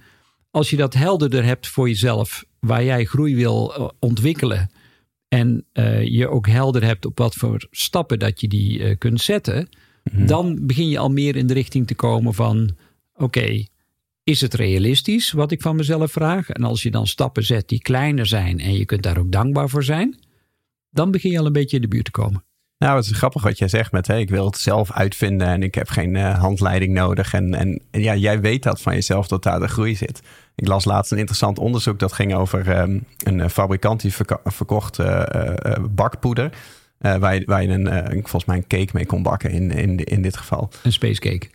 Als 0.56 0.70
je 0.70 0.76
dat 0.76 0.94
helderder 0.94 1.44
hebt 1.44 1.68
voor 1.68 1.88
jezelf 1.88 2.46
waar 2.60 2.84
jij 2.84 3.06
groei 3.06 3.36
wil 3.36 3.76
eh, 3.76 3.88
ontwikkelen. 4.00 4.70
En 5.28 5.66
uh, 5.74 6.04
je 6.04 6.28
ook 6.28 6.48
helder 6.48 6.84
hebt 6.84 7.06
op 7.06 7.18
wat 7.18 7.36
voor 7.36 7.68
stappen 7.72 8.20
dat 8.20 8.42
je 8.42 8.48
die 8.48 8.80
uh, 8.80 8.98
kunt 8.98 9.22
zetten. 9.22 9.70
Mhm. 10.04 10.26
Dan 10.26 10.66
begin 10.66 10.90
je 10.90 10.98
al 10.98 11.10
meer 11.10 11.36
in 11.36 11.48
de 11.48 11.54
richting 11.54 11.88
te 11.88 11.96
komen 11.96 12.34
van: 12.34 12.76
oké, 13.14 13.66
is 14.24 14.42
het 14.42 14.54
realistisch 14.54 15.32
wat 15.32 15.52
ik 15.52 15.62
van 15.62 15.76
mezelf 15.76 16.12
vraag? 16.12 16.50
En 16.50 16.64
als 16.64 16.84
je 16.84 16.92
dan 16.92 17.08
stappen 17.08 17.44
zet 17.44 17.68
die 17.68 17.82
kleiner 17.82 18.26
zijn 18.26 18.60
en 18.60 18.74
je 18.74 18.86
kunt 18.86 19.04
daar 19.04 19.18
ook 19.18 19.32
dankbaar 19.32 19.70
voor 19.70 19.84
zijn, 19.84 20.20
dan 20.90 21.12
begin 21.12 21.32
je 21.32 21.40
al 21.40 21.46
een 21.46 21.52
beetje 21.52 21.76
in 21.76 21.82
de 21.82 21.88
buurt 21.88 22.06
te 22.06 22.12
komen. 22.12 22.45
Nou, 22.78 22.98
het 22.98 23.06
is 23.06 23.18
grappig 23.18 23.44
wat 23.44 23.58
jij 23.58 23.68
zegt 23.68 23.92
met, 23.92 24.08
hè, 24.08 24.18
ik 24.18 24.30
wil 24.30 24.46
het 24.46 24.58
zelf 24.58 24.92
uitvinden 24.92 25.48
en 25.48 25.64
ik 25.64 25.76
heb 25.76 25.90
geen 25.90 26.16
uh, 26.16 26.40
handleiding 26.40 26.94
nodig. 26.94 27.34
En, 27.34 27.54
en, 27.54 27.82
ja, 27.92 28.16
jij 28.16 28.40
weet 28.40 28.64
dat 28.64 28.82
van 28.82 28.94
jezelf 28.94 29.28
dat 29.28 29.44
daar 29.44 29.60
de 29.60 29.68
groei 29.68 29.96
zit. 29.96 30.22
Ik 30.56 30.68
las 30.68 30.86
laatst 30.86 31.12
een 31.12 31.18
interessant 31.18 31.60
onderzoek 31.60 32.00
dat 32.00 32.14
ging 32.14 32.36
over 32.36 32.80
um, 32.80 33.06
een 33.24 33.40
eh, 33.40 33.50
fabrikant 33.50 34.02
die 34.02 34.14
verkocht 34.44 35.00
uh, 35.00 35.24
uh, 35.36 35.74
bakpoeder. 35.90 36.50
waar, 36.98 37.36
je, 37.36 37.44
waar 37.46 37.64
je 37.64 37.70
een, 37.70 38.12
volgens 38.12 38.46
mij 38.46 38.58
een 38.58 38.68
cake 38.68 38.90
mee 38.94 39.06
kon 39.06 39.24
bakken 39.24 39.52
in, 39.52 39.72
in, 39.72 39.98
in 39.98 40.22
dit 40.22 40.38
geval. 40.38 40.70
Een 40.84 40.92
space 40.92 41.20
cake? 41.20 41.48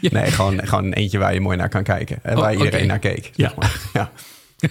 nee, 0.00 0.30
gewoon, 0.30 0.66
gewoon 0.66 0.84
een 0.84 0.92
eentje 0.92 1.18
waar 1.18 1.34
je 1.34 1.40
mooi 1.40 1.56
naar 1.56 1.68
kan 1.68 1.82
kijken. 1.82 2.18
En 2.22 2.36
waar 2.36 2.52
oh, 2.52 2.58
iedereen 2.58 2.86
naar 2.86 2.98
keek. 2.98 3.30
Ja. 3.34 3.52
maar. 3.56 3.80
ja. 3.92 4.10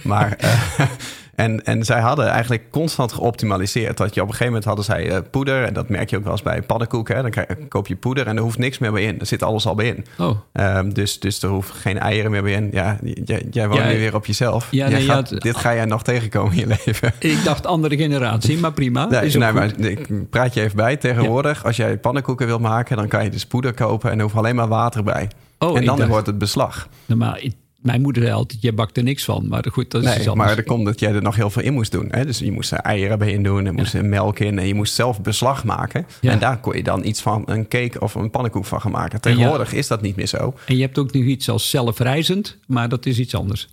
Maar 0.02 0.36
En, 1.34 1.64
en 1.64 1.84
zij 1.84 2.00
hadden 2.00 2.28
eigenlijk 2.28 2.70
constant 2.70 3.12
geoptimaliseerd. 3.12 3.96
Dat 3.96 4.14
je 4.14 4.20
op 4.20 4.26
een 4.26 4.34
gegeven 4.34 4.46
moment 4.46 4.64
hadden 4.64 4.84
zij 4.84 5.10
uh, 5.10 5.18
poeder. 5.30 5.64
En 5.64 5.74
dat 5.74 5.88
merk 5.88 6.10
je 6.10 6.16
ook 6.16 6.22
wel 6.22 6.32
eens 6.32 6.42
bij 6.42 6.62
pannenkoeken. 6.62 7.16
Hè. 7.16 7.22
Dan 7.22 7.30
krijg, 7.30 7.48
koop 7.68 7.86
je 7.86 7.96
poeder 7.96 8.26
en 8.26 8.36
er 8.36 8.42
hoeft 8.42 8.58
niks 8.58 8.78
meer 8.78 8.92
bij 8.92 9.02
in. 9.02 9.20
Er 9.20 9.26
zit 9.26 9.42
alles 9.42 9.66
al 9.66 9.74
bij 9.74 9.86
in. 9.86 10.04
Oh. 10.18 10.38
Um, 10.52 10.94
dus, 10.94 11.20
dus 11.20 11.42
er 11.42 11.48
hoeft 11.48 11.70
geen 11.70 11.98
eieren 11.98 12.30
meer 12.30 12.42
bij 12.42 12.52
in. 12.52 12.68
Ja, 12.72 12.98
jij, 13.24 13.46
jij 13.50 13.68
woont 13.68 13.84
nu 13.84 13.98
weer 13.98 14.14
op 14.14 14.26
jezelf. 14.26 14.68
Ja, 14.70 14.88
nee, 14.88 15.02
gaat, 15.02 15.30
had, 15.30 15.40
dit 15.40 15.56
ga 15.56 15.74
jij 15.74 15.84
nog 15.84 16.02
tegenkomen 16.02 16.52
in 16.52 16.58
je 16.58 16.66
leven. 16.84 17.12
Ik 17.32 17.44
dacht 17.44 17.66
andere 17.66 17.96
generatie, 17.96 18.58
maar 18.58 18.72
prima. 18.72 19.06
Nee, 19.06 19.24
is 19.24 19.34
nee, 19.34 19.52
maar 19.52 19.80
ik 19.80 20.30
praat 20.30 20.54
je 20.54 20.60
even 20.60 20.76
bij. 20.76 20.96
Tegenwoordig, 20.96 21.64
als 21.64 21.76
jij 21.76 21.98
pannenkoeken 21.98 22.46
wilt 22.46 22.60
maken... 22.60 22.96
dan 22.96 23.08
kan 23.08 23.24
je 23.24 23.30
dus 23.30 23.46
poeder 23.46 23.74
kopen 23.74 24.10
en 24.10 24.16
er 24.16 24.22
hoeft 24.22 24.36
alleen 24.36 24.54
maar 24.54 24.68
water 24.68 25.02
bij. 25.02 25.30
Oh, 25.58 25.76
en 25.78 25.84
dan 25.84 25.96
dacht, 25.96 26.08
wordt 26.08 26.26
het 26.26 26.38
beslag. 26.38 26.88
Normaal, 27.06 27.36
mijn 27.82 28.00
moeder 28.00 28.22
zei 28.22 28.34
altijd, 28.34 28.62
je 28.62 28.72
bakt 28.72 28.96
er 28.96 29.02
niks 29.02 29.24
van. 29.24 29.48
Maar 29.48 29.64
goed, 29.70 29.90
dat 29.90 30.04
is 30.04 30.16
nee, 30.16 30.34
maar 30.34 30.56
er 30.56 30.64
komt 30.64 30.84
dat 30.84 31.00
jij 31.00 31.12
er 31.12 31.22
nog 31.22 31.36
heel 31.36 31.50
veel 31.50 31.62
in 31.62 31.72
moest 31.72 31.92
doen. 31.92 32.08
Hè? 32.10 32.24
Dus 32.24 32.38
je 32.38 32.52
moest 32.52 32.72
er 32.72 32.78
eieren 32.78 33.18
bij 33.18 33.32
in 33.32 33.42
doen 33.42 33.66
en 33.66 33.74
moest 33.74 34.02
melk 34.02 34.38
in. 34.38 34.58
En 34.58 34.66
je 34.66 34.74
moest 34.74 34.94
zelf 34.94 35.20
beslag 35.20 35.64
maken. 35.64 36.06
En 36.20 36.38
daar 36.38 36.60
kon 36.60 36.76
je 36.76 36.82
dan 36.82 37.04
iets 37.04 37.20
van 37.20 37.42
een 37.46 37.68
cake 37.68 38.00
of 38.00 38.14
een 38.14 38.30
pannenkoek 38.30 38.64
van 38.64 38.80
gaan 38.80 38.90
maken. 38.90 39.20
Tegenwoordig 39.20 39.72
is 39.72 39.86
dat 39.86 40.02
niet 40.02 40.16
meer 40.16 40.26
zo. 40.26 40.54
En 40.66 40.76
je 40.76 40.82
hebt 40.82 40.98
ook 40.98 41.12
nu 41.12 41.26
iets 41.26 41.48
als 41.48 41.70
zelfreizend, 41.70 42.56
maar 42.66 42.88
dat 42.88 43.06
is 43.06 43.18
iets 43.18 43.34
anders. 43.34 43.68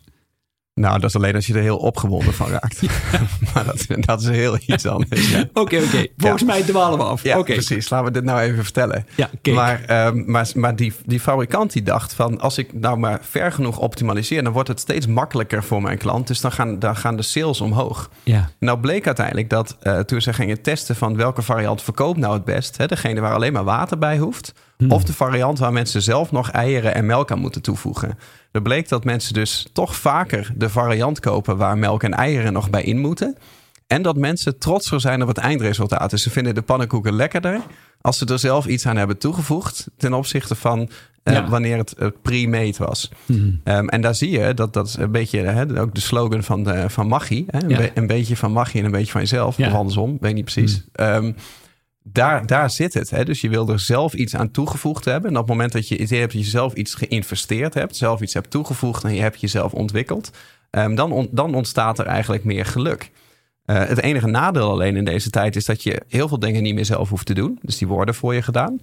Nou, 0.79 1.00
dat 1.00 1.09
is 1.09 1.15
alleen 1.15 1.36
als 1.36 1.48
je 1.48 1.53
er 1.53 1.62
heel 1.62 1.77
opgewonden 1.77 2.33
van 2.33 2.50
raakt. 2.50 2.81
maar 3.53 3.65
dat, 3.65 3.86
dat, 3.88 4.21
is 4.21 4.27
heel 4.27 4.57
iets 4.65 4.86
anders. 4.86 5.36
Oké, 5.53 5.77
oké. 5.77 6.07
Volgens 6.17 6.43
mij 6.43 6.62
dwalen 6.62 6.98
we 6.98 7.03
af. 7.03 7.24
Ja, 7.24 7.41
precies. 7.41 7.89
Laten 7.89 8.07
we 8.07 8.13
dit 8.13 8.24
nou 8.24 8.39
even 8.39 8.63
vertellen. 8.63 9.05
Ja, 9.15 9.29
maar, 9.53 10.07
um, 10.07 10.24
maar, 10.27 10.50
maar 10.53 10.75
die, 10.75 10.93
die 11.05 11.19
fabrikant 11.19 11.74
die 11.74 11.83
dacht 11.83 12.13
van... 12.13 12.39
als 12.39 12.57
ik 12.57 12.74
nou 12.74 12.98
maar 12.98 13.19
ver 13.21 13.51
genoeg 13.51 13.77
optimaliseer... 13.77 14.43
dan 14.43 14.53
wordt 14.53 14.67
het 14.67 14.79
steeds 14.79 15.07
makkelijker 15.07 15.63
voor 15.63 15.81
mijn 15.81 15.98
klant. 15.98 16.27
Dus 16.27 16.41
dan 16.41 16.51
gaan, 16.51 16.79
dan 16.79 16.95
gaan 16.95 17.15
de 17.15 17.21
sales 17.21 17.62
omhoog. 17.62 18.09
Ja. 18.24 18.50
Nou 18.59 18.79
bleek 18.79 19.05
uiteindelijk 19.05 19.50
dat 19.50 19.77
uh, 19.83 20.00
toen 20.00 20.21
ze 20.21 20.33
gingen 20.33 20.62
testen... 20.62 20.95
van 20.95 21.15
welke 21.15 21.41
variant 21.41 21.81
verkoopt 21.81 22.19
nou 22.19 22.33
het 22.33 22.45
best... 22.45 22.77
Hè, 22.77 22.86
degene 22.86 23.19
waar 23.19 23.33
alleen 23.33 23.53
maar 23.53 23.63
water 23.63 23.98
bij 23.98 24.17
hoeft... 24.17 24.53
Hmm. 24.79 24.91
Of 24.91 25.03
de 25.03 25.13
variant 25.13 25.59
waar 25.59 25.74
mensen 25.74 26.01
zelf 26.01 26.31
nog 26.31 26.51
eieren 26.51 26.95
en 26.95 27.05
melk 27.05 27.31
aan 27.31 27.39
moeten 27.39 27.62
toevoegen. 27.62 28.17
Er 28.51 28.62
bleek 28.62 28.89
dat 28.89 29.03
mensen 29.03 29.33
dus 29.33 29.67
toch 29.74 29.95
vaker 29.95 30.51
de 30.55 30.69
variant 30.69 31.19
kopen 31.19 31.57
waar 31.57 31.77
melk 31.77 32.03
en 32.03 32.13
eieren 32.13 32.53
nog 32.53 32.69
bij 32.69 32.83
in 32.83 33.00
moeten. 33.00 33.38
En 33.88 34.01
dat 34.01 34.17
mensen 34.17 34.57
trotser 34.57 35.00
zijn 35.00 35.21
op 35.21 35.27
het 35.27 35.38
eindresultaat. 35.38 36.09
Dus 36.09 36.24
ze 36.24 36.29
vinden 36.29 36.55
de 36.55 36.62
pannenkoeken 36.62 37.13
lekkerder 37.13 37.62
als 38.01 38.17
ze 38.17 38.25
er 38.25 38.39
zelf 38.39 38.65
iets 38.65 38.86
aan 38.86 38.98
hebben 38.98 39.17
toegevoegd 39.17 39.88
ten 39.98 40.13
opzichte 40.13 40.55
van 40.55 40.89
uh, 41.24 41.50
wanneer 41.50 41.77
het 41.77 41.95
uh, 42.00 42.07
pre-made 42.21 42.77
was. 42.77 43.12
Hmm. 43.25 43.62
Um, 43.63 43.89
en 43.89 44.01
daar 44.01 44.15
zie 44.15 44.29
je 44.29 44.53
dat 44.53 44.74
dat 44.74 44.88
is 44.88 44.98
een 44.98 45.12
beetje 45.12 45.39
hè, 45.39 45.81
ook 45.81 45.95
de 45.95 46.01
slogan 46.01 46.43
van, 46.43 46.63
de, 46.63 46.89
van 46.89 47.07
magie. 47.07 47.45
Hè? 47.48 47.59
Een, 47.62 47.67
be 47.67 47.91
een, 47.93 48.07
beetje 48.07 48.38
van 48.38 48.51
magie 48.51 48.79
en 48.79 48.86
een 48.86 48.91
beetje 48.91 49.12
van 49.12 49.21
jezelf. 49.21 49.57
Ja. 49.57 49.67
Of 49.67 49.74
andersom, 49.74 50.17
weet 50.19 50.33
niet 50.33 50.43
precies. 50.43 50.83
Hmm. 50.93 51.05
Um, 51.05 51.36
daar, 52.11 52.45
daar 52.45 52.69
zit 52.69 52.93
het. 52.93 53.09
Hè? 53.09 53.25
Dus 53.25 53.41
je 53.41 53.49
wil 53.49 53.69
er 53.69 53.79
zelf 53.79 54.13
iets 54.13 54.35
aan 54.35 54.51
toegevoegd 54.51 55.05
hebben. 55.05 55.29
En 55.29 55.35
op 55.35 55.41
het 55.41 55.51
moment 55.51 55.71
dat 55.71 55.87
je 55.87 55.95
hebt 55.95 56.09
dat 56.09 56.31
je 56.31 56.49
zelf 56.49 56.73
iets 56.73 56.93
geïnvesteerd 56.93 57.73
hebt, 57.73 57.95
zelf 57.95 58.21
iets 58.21 58.33
hebt 58.33 58.49
toegevoegd 58.49 59.03
en 59.03 59.13
je 59.13 59.21
hebt 59.21 59.41
jezelf 59.41 59.73
ontwikkeld, 59.73 60.31
um, 60.71 60.95
dan, 60.95 61.27
dan 61.31 61.55
ontstaat 61.55 61.99
er 61.99 62.05
eigenlijk 62.05 62.43
meer 62.43 62.65
geluk. 62.65 63.11
Uh, 63.65 63.85
het 63.85 64.01
enige 64.01 64.27
nadeel 64.27 64.69
alleen 64.69 64.95
in 64.95 65.05
deze 65.05 65.29
tijd 65.29 65.55
is 65.55 65.65
dat 65.65 65.83
je 65.83 66.01
heel 66.07 66.27
veel 66.27 66.39
dingen 66.39 66.63
niet 66.63 66.75
meer 66.75 66.85
zelf 66.85 67.09
hoeft 67.09 67.25
te 67.25 67.33
doen. 67.33 67.59
Dus 67.61 67.77
die 67.77 67.87
worden 67.87 68.15
voor 68.15 68.33
je 68.33 68.41
gedaan. 68.41 68.79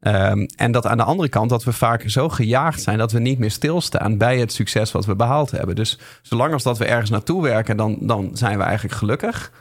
Ehm, 0.00 0.46
en 0.56 0.72
dat 0.72 0.86
aan 0.86 0.96
de 0.96 1.02
andere 1.02 1.28
kant 1.28 1.50
dat 1.50 1.64
we 1.64 1.72
vaak 1.72 2.02
zo 2.06 2.28
gejaagd 2.28 2.82
zijn 2.82 2.98
dat 2.98 3.12
we 3.12 3.18
niet 3.18 3.38
meer 3.38 3.50
stilstaan 3.50 4.18
bij 4.18 4.38
het 4.38 4.52
succes 4.52 4.92
wat 4.92 5.06
we 5.06 5.16
behaald 5.16 5.50
hebben. 5.50 5.74
Dus 5.74 5.98
zolang 6.22 6.52
als 6.52 6.62
dat 6.62 6.78
we 6.78 6.84
ergens 6.84 7.10
naartoe 7.10 7.42
werken, 7.42 7.76
dan, 7.76 7.98
dan 8.00 8.30
zijn 8.32 8.58
we 8.58 8.64
eigenlijk 8.64 8.94
gelukkig. 8.94 9.52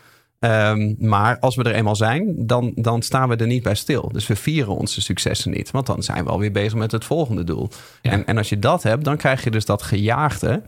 Ehm, 0.44 0.94
maar 0.98 1.40
als 1.40 1.56
we 1.56 1.64
er 1.64 1.74
eenmaal 1.74 1.96
zijn, 1.96 2.34
dan, 2.38 2.72
dan 2.76 3.02
staan 3.02 3.30
we 3.30 3.36
er 3.36 3.48
niet 3.48 3.64
bij 3.64 3.76
stil. 3.76 4.10
Dus 4.12 4.28
we 4.28 4.36
vieren 4.36 4.76
onze 4.76 5.02
successen 5.02 5.52
niet. 5.52 5.72
Want 5.72 5.86
dan 5.86 6.04
zijn 6.04 6.24
we 6.24 6.30
alweer 6.30 6.52
bezig 6.52 6.74
met 6.74 6.92
het 6.92 7.06
volgende 7.06 7.44
doel. 7.44 7.70
En, 8.02 8.26
en 8.26 8.38
als 8.38 8.50
je 8.50 8.60
dat 8.60 8.84
hebt, 8.84 9.04
dan 9.04 9.18
krijg 9.18 9.44
je 9.44 9.52
dus 9.52 9.66
dat 9.66 9.82
gejaagde. 9.82 10.62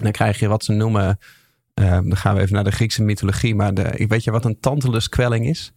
Dan 0.00 0.12
krijg 0.12 0.38
je 0.38 0.48
wat 0.48 0.64
ze 0.64 0.72
noemen. 0.72 1.18
Ehm, 1.74 2.08
dan 2.08 2.16
gaan 2.16 2.34
we 2.34 2.40
even 2.40 2.54
naar 2.54 2.64
de 2.64 2.70
Griekse 2.70 3.02
mythologie. 3.02 3.54
Maar 3.54 3.74
de, 3.74 4.04
weet 4.08 4.24
je 4.24 4.30
wat 4.30 4.44
een 4.44 4.60
tantaluskwelling 4.60 5.48
is? 5.48 5.72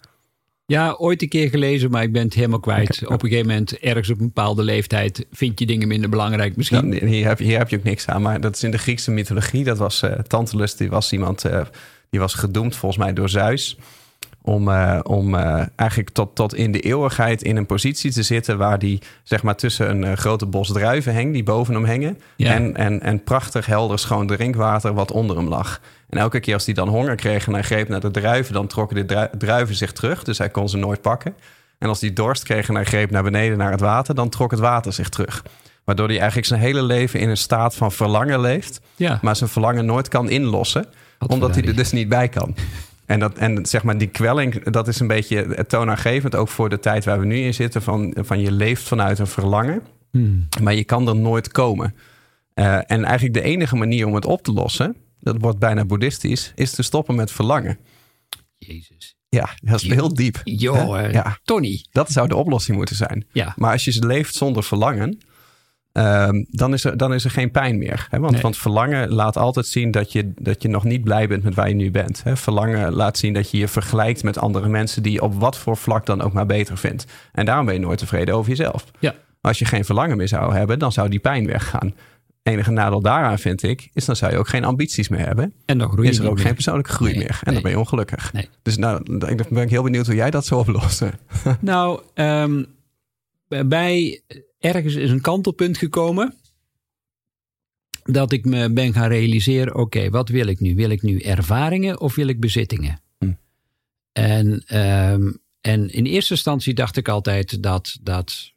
Ja, 0.66 0.96
ooit 0.98 1.22
een 1.22 1.30
keer 1.30 1.50
gelezen, 1.50 1.92
maar 1.92 2.04
ik 2.04 2.12
ben 2.12 2.24
het 2.24 2.34
helemaal 2.34 2.60
kwijt. 2.60 3.06
Op 3.06 3.24
een 3.24 3.30
gegeven 3.30 3.48
moment, 3.48 3.80
ergens 3.80 4.10
op 4.10 4.20
een 4.20 4.26
bepaalde 4.26 4.64
leeftijd, 4.64 5.26
vind 5.32 5.60
je 5.60 5.66
dingen 5.66 5.88
minder 5.88 6.10
belangrijk 6.10 6.56
misschien. 6.56 6.94
hier, 6.94 7.28
heb, 7.28 7.38
hier 7.38 7.58
heb 7.58 7.70
je 7.70 7.78
ook 7.78 7.84
niks 7.84 8.08
aan. 8.08 8.22
Maar 8.22 8.42
dat 8.42 8.56
is 8.56 8.64
in 8.64 8.72
de 8.72 8.78
Griekse 8.78 9.12
mythologie. 9.12 9.64
Dat 9.64 9.78
was 9.78 10.04
uh, 10.04 10.12
Tantalus, 10.12 10.76
die 10.76 10.90
was 10.90 11.12
iemand, 11.12 11.46
uh, 11.46 11.62
die 12.14 12.22
was 12.22 12.34
gedoemd 12.34 12.76
volgens 12.76 13.04
mij 13.04 13.14
door 13.14 13.30
Zeus. 13.30 13.78
Om, 14.42 14.68
uh, 14.68 15.00
om 15.04 15.36
eigenlijk 15.76 16.10
tot, 16.10 16.36
tot 16.36 16.56
in 16.56 16.72
de 16.72 16.80
eeuwigheid 16.80 17.42
in 17.42 17.58
een 17.58 17.66
positie 17.66 18.12
te 18.12 18.24
zitten 18.24 18.58
waar 18.58 18.80
die 18.80 19.02
zeg 19.24 19.44
maar 19.44 19.56
tussen 19.56 20.04
een 20.04 20.18
grote 20.18 20.46
bos 20.46 20.72
druiven 20.72 21.14
hing, 21.14 21.34
die 21.34 21.44
boven 21.44 21.74
hem 21.74 21.86
hingen. 21.86 22.20
Ja. 22.36 22.54
En, 22.54 22.76
en, 22.76 23.02
en 23.02 23.24
prachtig 23.24 23.66
helder 23.66 24.00
schoon 24.00 24.28
drinkwater 24.28 24.94
wat 24.94 25.12
onder 25.12 25.38
hem 25.38 25.48
lag. 25.48 25.82
En 26.10 26.18
elke 26.18 26.40
keer 26.40 26.54
als 26.54 26.66
hij 26.66 26.74
dan 26.74 26.88
honger 26.88 27.16
kreeg 27.16 27.48
en 27.48 27.54
hij 27.54 27.62
greep 27.62 27.88
naar 27.88 28.00
de 28.00 28.12
druiven, 28.12 28.54
dan 28.54 28.68
trokken 28.68 29.08
de 29.08 29.30
druiven 29.38 29.76
zich 29.76 29.92
terug. 29.92 30.24
Dus 30.24 30.38
hij 30.38 30.50
kon 30.50 30.70
ze 30.70 30.78
nooit 30.78 31.02
pakken. 31.02 31.36
En 31.78 31.88
als 31.88 32.02
hij 32.02 32.14
dorst 32.14 32.44
kreeg 32.44 32.68
en 32.68 32.76
hij 32.76 32.86
greep 32.86 33.12
naar 33.12 33.24
beneden 33.24 33.58
naar 33.58 33.72
het 33.72 33.82
water, 33.82 34.16
dan 34.16 34.30
trok 34.30 34.52
het 34.52 34.60
water 34.60 34.94
zich 34.94 35.10
terug. 35.10 35.44
Waardoor 35.84 36.08
hij 36.08 36.18
eigenlijk 36.18 36.48
zijn 36.48 36.60
hele 36.60 36.84
leven 36.84 37.20
in 37.20 37.30
een 37.30 37.38
staat 37.38 37.76
van 37.76 37.92
verlangen 37.92 38.40
leeft. 38.40 38.82
Ja. 38.96 39.20
Maar 39.22 39.36
zijn 39.36 39.50
verlangen 39.50 39.86
nooit 39.86 40.08
kan 40.08 40.30
inlossen, 40.30 40.86
omdat 41.28 41.56
hij 41.56 41.64
er 41.64 41.76
dus 41.76 41.92
niet 41.92 42.10
bij 42.10 42.30
kan. 42.30 42.56
En, 43.06 43.20
dat, 43.20 43.38
en 43.38 43.66
zeg 43.66 43.84
maar, 43.84 43.98
die 43.98 44.08
kwelling, 44.08 44.64
dat 44.64 44.88
is 44.88 45.00
een 45.00 45.08
beetje 45.08 45.66
toonaangevend, 45.68 46.36
ook 46.36 46.50
voor 46.50 46.70
de 46.70 46.80
tijd 46.80 47.06
waar 47.06 47.20
we 47.20 47.26
nu 47.26 47.38
in 47.38 47.54
zitten. 47.54 47.82
Van, 47.82 48.14
van 48.18 48.40
je 48.40 48.52
leeft 48.52 48.84
vanuit 48.84 49.20
een 49.20 49.28
verlangen, 49.28 49.82
hmm. 50.12 50.48
maar 50.62 50.74
je 50.74 50.84
kan 50.84 51.08
er 51.08 51.16
nooit 51.16 51.52
komen. 51.52 51.96
Uh, 52.56 52.76
en 52.76 53.04
eigenlijk 53.04 53.34
de 53.34 53.42
enige 53.42 53.76
manier 53.76 54.08
om 54.08 54.16
het 54.16 54.26
op 54.26 54.44
te 54.44 54.52
lossen, 54.52 54.96
dat 55.20 55.36
wordt 55.40 55.60
bijna 55.60 55.86
boeddhistisch, 55.86 56.52
is 56.56 56.72
te 56.72 56.84
stoppen 56.84 57.16
met 57.16 57.32
verlangen. 57.32 57.78
Jezus. 58.58 59.16
Ja, 59.30 59.50
dat 59.62 59.82
is 59.82 59.90
heel 59.90 60.14
diep. 60.14 60.42
Joh, 60.44 61.12
ja. 61.12 61.38
Tony. 61.44 61.86
Dat 61.92 62.12
zou 62.12 62.28
de 62.28 62.36
oplossing 62.36 62.78
moeten 62.78 62.96
zijn. 62.96 63.26
Ja. 63.32 63.54
Maar 63.58 63.72
als 63.72 63.84
je 63.84 64.06
leeft 64.06 64.36
zonder 64.36 64.64
verlangen, 64.64 65.20
um, 65.94 66.46
dan, 66.50 66.74
is 66.74 66.84
er, 66.84 66.98
dan 66.98 67.14
is 67.14 67.24
er 67.24 67.32
geen 67.32 67.52
pijn 67.52 67.78
meer. 67.78 68.08
Hè? 68.10 68.20
Want, 68.20 68.42
want 68.42 68.58
verlangen 68.58 69.10
laat 69.10 69.38
altijd 69.38 69.66
zien 69.66 69.92
dat 69.92 70.12
je, 70.12 70.32
dat 70.36 70.62
je 70.62 70.68
nog 70.68 70.84
niet 70.84 71.04
blij 71.04 71.28
bent 71.28 71.44
met 71.44 71.56
waar 71.56 71.70
je 71.70 71.76
nu 71.76 71.92
bent. 71.92 72.24
Hè? 72.24 72.38
Verlangen 72.38 72.94
laat 72.94 73.18
zien 73.18 73.34
dat 73.34 73.52
je 73.52 73.58
je 73.58 73.68
vergelijkt 73.68 74.24
met 74.24 74.38
andere 74.38 74.70
mensen 74.70 75.04
die 75.04 75.12
je 75.12 75.22
op 75.22 75.34
wat 75.34 75.58
voor 75.58 75.78
vlak 75.78 76.06
dan 76.06 76.22
ook 76.22 76.34
maar 76.34 76.46
beter 76.46 76.78
vindt. 76.78 77.06
En 77.32 77.46
daarom 77.46 77.66
ben 77.66 77.74
je 77.74 77.80
nooit 77.80 78.00
tevreden 78.00 78.36
over 78.36 78.50
jezelf. 78.50 78.86
Ja. 79.00 79.16
Als 79.42 79.60
je 79.60 79.66
geen 79.66 79.86
verlangen 79.86 80.18
meer 80.18 80.28
zou 80.28 80.56
hebben, 80.56 80.80
dan 80.80 80.92
zou 80.92 81.10
die 81.10 81.20
pijn 81.20 81.48
weggaan 81.48 81.94
enige 82.44 82.72
nadeel 82.72 83.02
daaraan 83.02 83.40
vind 83.40 83.64
ik, 83.64 83.90
is 83.94 84.06
dan 84.06 84.16
zou 84.16 84.32
je 84.32 84.38
ook 84.38 84.48
geen 84.48 84.64
ambities 84.64 85.08
meer 85.08 85.26
hebben. 85.26 85.54
En 85.66 85.78
dan 85.78 85.92
groei 85.92 86.08
is 86.10 86.18
er 86.18 86.30
ook 86.30 86.40
geen 86.40 86.54
persoonlijke 86.54 86.92
groei 86.92 87.18
meer. 87.18 87.40
En 87.44 87.54
dan 87.54 87.62
ben 87.62 87.72
je 87.72 87.80
ongelukkig. 87.80 88.32
Dus 88.62 88.78
nou, 88.78 89.20
ik 89.28 89.50
ben 89.50 89.64
ik 89.64 89.70
heel 89.70 89.84
benieuwd 89.84 90.06
hoe 90.06 90.16
jij 90.16 90.32
dat 90.32 90.46
zou 90.46 90.62
oplossen. 90.62 91.12
Nou, 91.60 92.02
um, 92.16 92.66
bij 93.48 94.22
ergens 94.64 94.96
is 94.96 95.10
een 95.10 95.22
kantelpunt 95.22 95.78
gekomen. 95.78 96.34
Dat 98.04 98.32
ik 98.32 98.46
me 98.46 98.74
ben 98.74 98.94
gaan 98.94 99.08
realiseren, 99.08 99.76
oké, 99.76 100.10
wat 100.10 100.30
wil 100.30 100.48
ik 100.48 100.60
nu? 100.60 100.76
Wil 100.76 100.90
ik 100.90 101.02
nu 101.02 101.20
ervaringen 101.20 102.00
of 102.00 102.16
wil 102.16 102.28
ik 102.28 102.40
bezittingen? 102.40 103.02
Hm. 103.18 103.32
En, 104.12 104.78
um, 104.78 105.40
en 105.62 105.90
in 105.90 106.06
eerste 106.06 106.34
instantie 106.34 106.74
dacht 106.74 106.98
ik 106.98 107.08
altijd 107.08 107.64
dat, 107.64 107.98
dat 108.02 108.54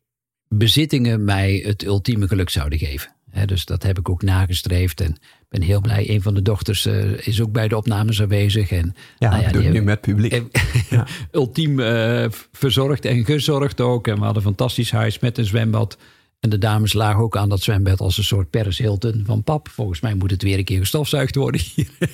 bezittingen 0.49 1.25
mij 1.25 1.63
het 1.67 1.85
ultieme 1.85 2.29
geluk 2.29 2.51
zouden 2.51 2.79
geven 2.79 3.16
dus 3.45 3.65
dat 3.65 3.83
heb 3.83 3.99
ik 3.99 4.09
ook 4.09 4.23
nagestreefd. 4.23 5.01
En 5.01 5.17
ben 5.49 5.63
heel 5.63 5.81
blij. 5.81 6.11
Een 6.11 6.23
van 6.23 6.35
de 6.35 6.43
dochters 6.43 6.87
uh, 6.87 7.27
is 7.27 7.43
ook 7.43 7.53
bij 7.53 7.69
de 7.69 7.77
opnames 7.77 8.23
aanwezig. 8.23 8.71
En, 8.71 8.95
ja, 9.19 9.31
nou 9.31 9.63
ja 9.63 9.71
nu 9.71 9.83
met 9.83 10.01
publiek. 10.01 10.43
ja. 10.91 11.07
Ultiem 11.33 11.79
uh, 11.79 12.27
verzorgd 12.53 13.05
en 13.05 13.25
gezorgd 13.25 13.81
ook. 13.81 14.07
En 14.07 14.15
we 14.15 14.25
hadden 14.25 14.37
een 14.37 14.49
fantastisch 14.49 14.91
huis 14.91 15.19
met 15.19 15.39
een 15.39 15.45
zwembad. 15.45 15.97
En 16.41 16.51
de 16.51 16.59
dames 16.59 16.93
lagen 16.93 17.23
ook 17.23 17.37
aan 17.37 17.49
dat 17.49 17.63
zwembad 17.63 18.01
als 18.01 18.19
een 18.19 18.25
soort 18.25 18.51
Paris 18.51 18.79
Hilton 18.79 19.23
van 19.27 19.43
pap. 19.43 19.69
Volgens 19.69 20.01
mij 20.01 20.15
moet 20.15 20.31
het 20.31 20.43
weer 20.43 20.59
een 20.59 20.65
keer 20.65 20.79
gestofzuigd 20.79 21.35
worden 21.35 21.61
hier. 21.75 21.89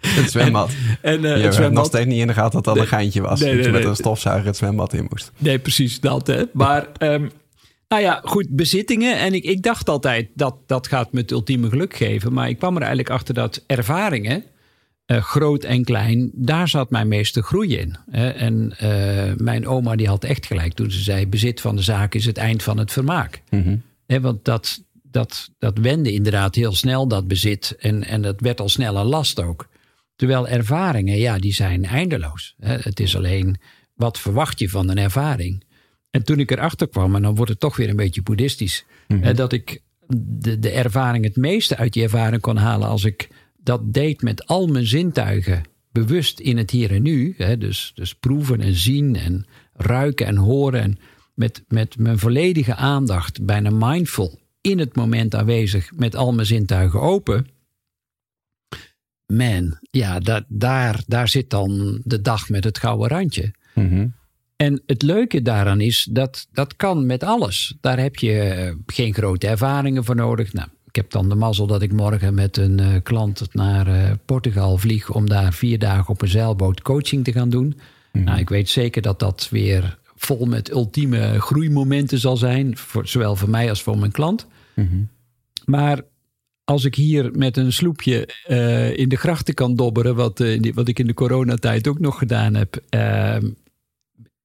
Het 0.00 0.30
zwembad. 0.30 0.70
En, 1.00 1.24
uh, 1.24 1.42
het 1.42 1.54
zwembad. 1.54 1.78
nog 1.78 1.86
steeds 1.86 2.06
niet 2.06 2.20
in 2.20 2.26
de 2.26 2.32
gaten 2.32 2.62
dat 2.62 2.64
dat 2.64 2.76
een 2.76 2.86
geintje 2.86 3.20
was. 3.20 3.40
Nee, 3.40 3.56
dat 3.56 3.64
je 3.64 3.70
met 3.70 3.84
een 3.84 3.96
stofzuiger 3.96 4.46
het 4.46 4.56
zwembad 4.56 4.92
in 4.92 5.06
moest. 5.10 5.32
Nee, 5.38 5.58
precies 5.58 6.00
dat. 6.00 6.26
Hè. 6.26 6.42
Maar 6.52 6.88
um, 6.98 7.30
nou 7.88 8.02
ja, 8.02 8.20
goed, 8.24 8.46
bezittingen. 8.50 9.18
En 9.18 9.34
ik, 9.34 9.44
ik 9.44 9.62
dacht 9.62 9.88
altijd 9.88 10.28
dat 10.34 10.56
dat 10.66 10.86
gaat 10.86 11.12
me 11.12 11.20
het 11.20 11.30
ultieme 11.30 11.68
geluk 11.68 11.96
geven. 11.96 12.32
Maar 12.32 12.48
ik 12.48 12.58
kwam 12.58 12.74
er 12.74 12.80
eigenlijk 12.80 13.10
achter 13.10 13.34
dat 13.34 13.64
ervaringen, 13.66 14.44
uh, 15.06 15.22
groot 15.22 15.64
en 15.64 15.84
klein, 15.84 16.30
daar 16.34 16.68
zat 16.68 16.90
mijn 16.90 17.08
meeste 17.08 17.42
groei 17.42 17.76
in. 17.76 17.96
en 18.10 18.76
uh, 18.82 19.32
mijn 19.36 19.66
oma 19.66 19.96
die 19.96 20.08
had 20.08 20.24
echt 20.24 20.46
gelijk 20.46 20.72
toen 20.72 20.90
ze 20.90 21.02
zei: 21.02 21.26
bezit 21.26 21.60
van 21.60 21.76
de 21.76 21.82
zaak 21.82 22.14
is 22.14 22.24
het 22.24 22.36
eind 22.36 22.62
van 22.62 22.78
het 22.78 22.92
vermaak. 22.92 23.42
Mm 23.50 23.82
want 24.06 24.44
dat, 24.44 24.84
dat, 25.02 25.50
dat 25.58 25.78
wende 25.78 26.12
inderdaad 26.12 26.54
heel 26.54 26.74
snel, 26.74 27.08
dat 27.08 27.28
bezit. 27.28 27.76
En, 27.78 28.04
en 28.04 28.22
dat 28.22 28.40
werd 28.40 28.60
al 28.60 28.68
snel 28.68 28.96
een 28.96 29.06
last 29.06 29.42
ook. 29.42 29.68
Terwijl 30.16 30.48
ervaringen, 30.48 31.16
ja, 31.16 31.38
die 31.38 31.54
zijn 31.54 31.84
eindeloos. 31.84 32.54
Het 32.58 33.00
is 33.00 33.16
alleen, 33.16 33.56
wat 33.94 34.18
verwacht 34.18 34.58
je 34.58 34.68
van 34.68 34.88
een 34.88 34.98
ervaring? 34.98 35.64
En 36.16 36.24
toen 36.24 36.38
ik 36.38 36.50
erachter 36.50 36.88
kwam, 36.88 37.14
en 37.14 37.22
dan 37.22 37.34
wordt 37.34 37.50
het 37.50 37.60
toch 37.60 37.76
weer 37.76 37.88
een 37.88 37.96
beetje 37.96 38.22
boeddhistisch, 38.22 38.84
mm 39.08 39.34
dat 39.34 39.52
ik 39.52 39.82
de, 40.08 40.58
de 40.58 40.70
ervaring 40.70 41.24
het 41.24 41.36
meeste 41.36 41.76
uit 41.76 41.92
die 41.92 42.02
ervaring 42.02 42.42
kon 42.42 42.56
halen 42.56 42.88
als 42.88 43.04
ik 43.04 43.28
dat 43.56 43.92
deed 43.92 44.22
met 44.22 44.46
al 44.46 44.66
mijn 44.66 44.86
zintuigen 44.86 45.62
bewust 45.92 46.40
in 46.40 46.56
het 46.56 46.70
hier 46.70 46.90
en 46.90 47.02
nu. 47.02 47.34
Hè, 47.36 47.58
dus, 47.58 47.92
dus 47.94 48.14
proeven 48.14 48.60
en 48.60 48.74
zien 48.74 49.16
en 49.16 49.46
ruiken 49.72 50.26
en 50.26 50.36
horen. 50.36 50.80
En 50.80 50.98
met, 51.34 51.64
met 51.68 51.98
mijn 51.98 52.18
volledige 52.18 52.74
aandacht, 52.74 53.44
bijna 53.44 53.70
mindful, 53.70 54.38
in 54.60 54.78
het 54.78 54.96
moment 54.96 55.34
aanwezig, 55.34 55.92
met 55.94 56.16
al 56.16 56.32
mijn 56.32 56.46
zintuigen 56.46 57.00
open. 57.00 57.46
Man, 59.26 59.78
ja, 59.90 60.18
dat, 60.18 60.44
daar, 60.48 61.02
daar 61.06 61.28
zit 61.28 61.50
dan 61.50 62.00
de 62.04 62.20
dag 62.20 62.48
met 62.48 62.64
het 62.64 62.78
gouden 62.78 63.08
randje. 63.08 63.54
Mm 63.74 64.14
en 64.56 64.82
het 64.86 65.02
leuke 65.02 65.42
daaraan 65.42 65.80
is 65.80 66.08
dat 66.10 66.48
dat 66.52 66.76
kan 66.76 67.06
met 67.06 67.22
alles. 67.22 67.74
Daar 67.80 67.98
heb 67.98 68.16
je 68.16 68.40
eh, 68.40 68.74
geen 68.86 69.14
grote 69.14 69.46
ervaringen 69.46 70.04
voor 70.04 70.16
nodig. 70.16 70.52
Nou, 70.52 70.68
ik 70.86 70.96
heb 70.96 71.10
dan 71.10 71.28
de 71.28 71.34
mazzel 71.34 71.66
dat 71.66 71.82
ik 71.82 71.92
morgen 71.92 72.34
met 72.34 72.56
een 72.56 72.80
uh, 72.80 72.94
klant 73.02 73.54
naar 73.54 73.88
uh, 73.88 74.10
Portugal 74.24 74.78
vlieg 74.78 75.10
om 75.10 75.28
daar 75.28 75.52
vier 75.52 75.78
dagen 75.78 76.08
op 76.08 76.22
een 76.22 76.28
zeilboot 76.28 76.82
coaching 76.82 77.24
te 77.24 77.32
gaan 77.32 77.50
doen. 77.50 77.78
Mhm. 78.12 78.24
Nou, 78.24 78.38
ik 78.38 78.48
weet 78.48 78.68
zeker 78.68 79.02
dat 79.02 79.18
dat 79.18 79.48
weer 79.50 79.98
vol 80.16 80.46
met 80.46 80.70
ultieme 80.70 81.40
groeimomenten 81.40 82.18
zal 82.18 82.36
zijn, 82.36 82.76
voor, 82.76 83.08
zowel 83.08 83.36
voor 83.36 83.50
mij 83.50 83.68
als 83.68 83.82
voor 83.82 83.98
mijn 83.98 84.12
klant. 84.12 84.46
Mhm. 84.74 85.02
Maar 85.64 86.00
als 86.64 86.84
ik 86.84 86.94
hier 86.94 87.30
met 87.32 87.56
een 87.56 87.72
sloepje 87.72 88.28
uh, 88.48 88.96
in 88.98 89.08
de 89.08 89.16
grachten 89.16 89.54
kan 89.54 89.74
dobberen, 89.74 90.14
wat, 90.14 90.44
wat 90.74 90.88
ik 90.88 90.98
in 90.98 91.06
de 91.06 91.14
coronatijd 91.14 91.88
ook 91.88 91.98
nog 91.98 92.18
gedaan 92.18 92.54
heb, 92.54 92.82
ehm, 92.88 93.46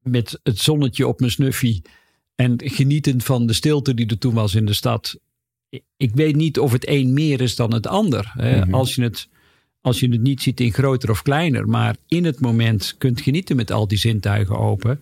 met 0.03 0.39
het 0.43 0.60
zonnetje 0.60 1.08
op 1.08 1.20
mijn 1.20 1.31
snuffie. 1.31 1.81
En 2.36 2.55
genietend 2.63 3.24
van 3.24 3.46
de 3.46 3.53
stilte 3.53 3.93
die 3.93 4.08
er 4.08 4.17
toen 4.17 4.34
was 4.34 4.55
in 4.55 4.65
de 4.65 4.74
stad. 4.74 5.20
Ik 5.98 6.12
weet 6.13 6.36
niet 6.36 6.60
of 6.60 6.72
het 6.72 6.88
een 6.88 7.13
meer 7.13 7.41
is 7.41 7.55
dan 7.55 7.74
het 7.74 7.88
ander. 7.88 8.31
Mhm. 8.36 8.74
als, 8.74 8.96
je 8.96 9.03
het, 9.03 9.27
als 9.81 10.00
je 10.00 10.10
het 10.10 10.22
niet 10.22 10.41
ziet 10.41 10.60
in 10.60 10.74
groter 10.74 11.10
of 11.10 11.22
kleiner. 11.22 11.67
Maar 11.67 11.96
in 12.08 12.25
het 12.25 12.39
moment 12.39 12.96
kunt 12.98 13.22
genieten 13.22 13.55
met 13.55 13.72
al 13.72 13.88
die 13.88 13.98
zintuigen 13.98 14.58
open. 14.58 15.01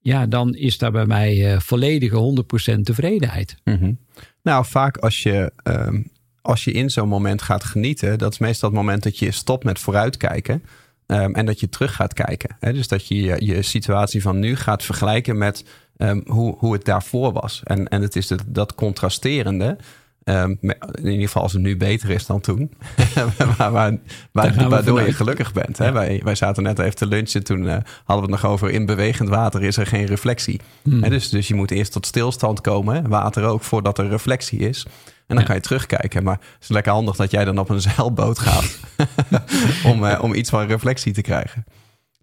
Ja, 0.00 0.26
dan 0.26 0.54
is 0.54 0.78
daar 0.78 0.92
bij 0.92 1.06
mij 1.06 1.52
uh, 1.52 1.60
volledige 1.60 2.44
100% 2.76 2.80
tevredenheid. 2.80 3.56
Mhm. 3.64 3.92
Nou, 4.42 4.64
vaak 4.64 4.96
als 4.96 5.22
je, 5.22 5.52
ehm, 5.62 6.02
als 6.40 6.64
je 6.64 6.72
in 6.72 6.90
zo'n 6.90 7.08
moment 7.08 7.42
gaat 7.42 7.64
genieten. 7.64 8.18
Dat 8.18 8.32
is 8.32 8.38
meestal 8.38 8.68
het 8.68 8.78
moment 8.78 9.02
dat 9.02 9.18
je 9.18 9.30
stopt 9.30 9.64
met 9.64 9.78
vooruitkijken. 9.78 10.62
Um, 11.06 11.34
en 11.34 11.46
dat 11.46 11.60
je 11.60 11.68
terug 11.68 11.94
gaat 11.94 12.12
kijken. 12.12 12.56
Hè? 12.60 12.72
Dus 12.72 12.88
dat 12.88 13.08
je, 13.08 13.22
je, 13.22 13.36
je 13.46 13.62
situatie 13.62 14.22
van 14.22 14.38
nu 14.38 14.56
gaat 14.56 14.82
vergelijken 14.82 15.38
met 15.38 15.64
um, 15.96 16.22
hoe, 16.26 16.56
hoe 16.58 16.72
het 16.72 16.84
daarvoor 16.84 17.32
was. 17.32 17.60
En, 17.64 17.88
en 17.88 18.02
het 18.02 18.16
is 18.16 18.32
dat 18.46 18.74
contrasterende 18.74 19.76
Um, 20.24 20.58
in 20.60 21.06
ieder 21.06 21.26
geval 21.26 21.42
als 21.42 21.52
het 21.52 21.62
nu 21.62 21.76
beter 21.76 22.10
is 22.10 22.26
dan 22.26 22.40
toen. 22.40 22.74
waar, 23.56 23.72
waar, 23.72 23.98
waar, 24.32 24.68
waardoor 24.68 25.02
je 25.02 25.12
gelukkig 25.12 25.52
bent. 25.52 25.78
Hè? 25.78 25.92
Wij, 25.92 26.20
wij 26.24 26.34
zaten 26.34 26.62
net 26.62 26.78
even 26.78 26.96
te 26.96 27.06
lunchen. 27.06 27.44
Toen 27.44 27.62
uh, 27.62 27.76
hadden 28.04 28.26
we 28.26 28.32
het 28.32 28.42
nog 28.42 28.46
over 28.46 28.70
in 28.70 28.86
bewegend 28.86 29.28
water 29.28 29.62
is 29.62 29.76
er 29.76 29.86
geen 29.86 30.06
reflectie. 30.06 30.60
Hmm. 30.82 31.02
Hè? 31.02 31.08
Dus, 31.08 31.28
dus 31.28 31.48
je 31.48 31.54
moet 31.54 31.70
eerst 31.70 31.92
tot 31.92 32.06
stilstand 32.06 32.60
komen. 32.60 33.08
Water 33.08 33.44
ook 33.44 33.62
voordat 33.62 33.98
er 33.98 34.08
reflectie 34.08 34.58
is. 34.58 34.86
En 35.26 35.36
dan 35.36 35.44
kan 35.44 35.54
je 35.54 35.60
terugkijken. 35.60 36.22
Maar 36.22 36.34
het 36.34 36.62
is 36.62 36.68
lekker 36.68 36.92
handig 36.92 37.16
dat 37.16 37.30
jij 37.30 37.44
dan 37.44 37.58
op 37.58 37.68
een 37.68 37.80
zeilboot 37.90 38.38
gaat. 38.38 38.78
om, 39.90 40.04
uh, 40.04 40.18
om 40.22 40.34
iets 40.34 40.50
van 40.50 40.66
reflectie 40.66 41.12
te 41.12 41.22
krijgen. 41.22 41.64